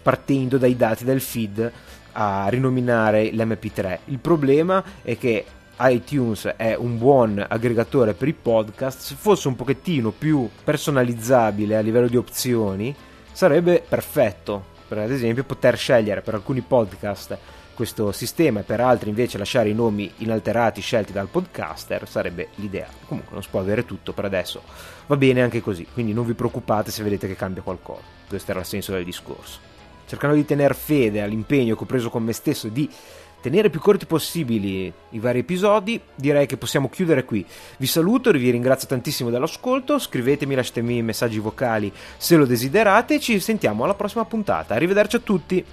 partendo 0.00 0.58
dai 0.58 0.76
dati 0.76 1.04
del 1.04 1.20
feed 1.20 1.72
a 2.12 2.46
rinominare 2.50 3.32
l'MP3. 3.32 3.98
Il 4.04 4.20
problema 4.20 4.84
è 5.02 5.18
che 5.18 5.44
iTunes 5.80 6.46
è 6.56 6.74
un 6.74 6.98
buon 6.98 7.44
aggregatore 7.46 8.14
per 8.14 8.28
i 8.28 8.32
podcast, 8.32 8.98
se 8.98 9.14
fosse 9.14 9.48
un 9.48 9.56
pochettino 9.56 10.10
più 10.10 10.48
personalizzabile 10.64 11.76
a 11.76 11.80
livello 11.80 12.08
di 12.08 12.16
opzioni, 12.16 12.94
sarebbe 13.32 13.84
perfetto. 13.86 14.76
Per 14.88 14.98
ad 14.98 15.10
esempio 15.10 15.44
poter 15.44 15.76
scegliere 15.76 16.22
per 16.22 16.34
alcuni 16.34 16.62
podcast 16.62 17.36
questo 17.74 18.10
sistema 18.10 18.58
e 18.58 18.62
per 18.64 18.80
altri 18.80 19.08
invece 19.08 19.38
lasciare 19.38 19.68
i 19.68 19.74
nomi 19.74 20.10
inalterati 20.16 20.80
scelti 20.80 21.12
dal 21.12 21.28
podcaster 21.28 22.08
sarebbe 22.08 22.48
l'ideale. 22.56 22.94
Comunque 23.06 23.34
non 23.34 23.42
si 23.44 23.48
può 23.50 23.60
avere 23.60 23.84
tutto 23.84 24.12
per 24.12 24.24
adesso. 24.24 24.62
Va 25.06 25.16
bene 25.16 25.42
anche 25.42 25.60
così, 25.60 25.86
quindi 25.92 26.12
non 26.12 26.26
vi 26.26 26.34
preoccupate 26.34 26.90
se 26.90 27.04
vedete 27.04 27.28
che 27.28 27.36
cambia 27.36 27.62
qualcosa. 27.62 28.02
Questo 28.26 28.50
era 28.50 28.60
il 28.60 28.66
senso 28.66 28.92
del 28.92 29.04
discorso. 29.04 29.60
Cercando 30.06 30.34
di 30.34 30.44
tenere 30.44 30.74
fede 30.74 31.22
all'impegno 31.22 31.76
che 31.76 31.82
ho 31.84 31.86
preso 31.86 32.10
con 32.10 32.24
me 32.24 32.32
stesso 32.32 32.66
di 32.66 32.90
tenere 33.40 33.70
più 33.70 33.80
corti 33.80 34.06
possibili 34.06 34.92
i 35.10 35.18
vari 35.18 35.40
episodi, 35.40 36.00
direi 36.14 36.46
che 36.46 36.56
possiamo 36.56 36.88
chiudere 36.88 37.24
qui. 37.24 37.44
Vi 37.76 37.86
saluto, 37.86 38.30
vi 38.30 38.50
ringrazio 38.50 38.88
tantissimo 38.88 39.30
dell'ascolto, 39.30 39.98
scrivetemi, 39.98 40.54
lasciatemi 40.54 41.02
messaggi 41.02 41.38
vocali 41.38 41.92
se 42.16 42.36
lo 42.36 42.44
desiderate 42.44 43.14
e 43.14 43.20
ci 43.20 43.40
sentiamo 43.40 43.84
alla 43.84 43.94
prossima 43.94 44.24
puntata. 44.24 44.74
Arrivederci 44.74 45.16
a 45.16 45.20
tutti! 45.20 45.64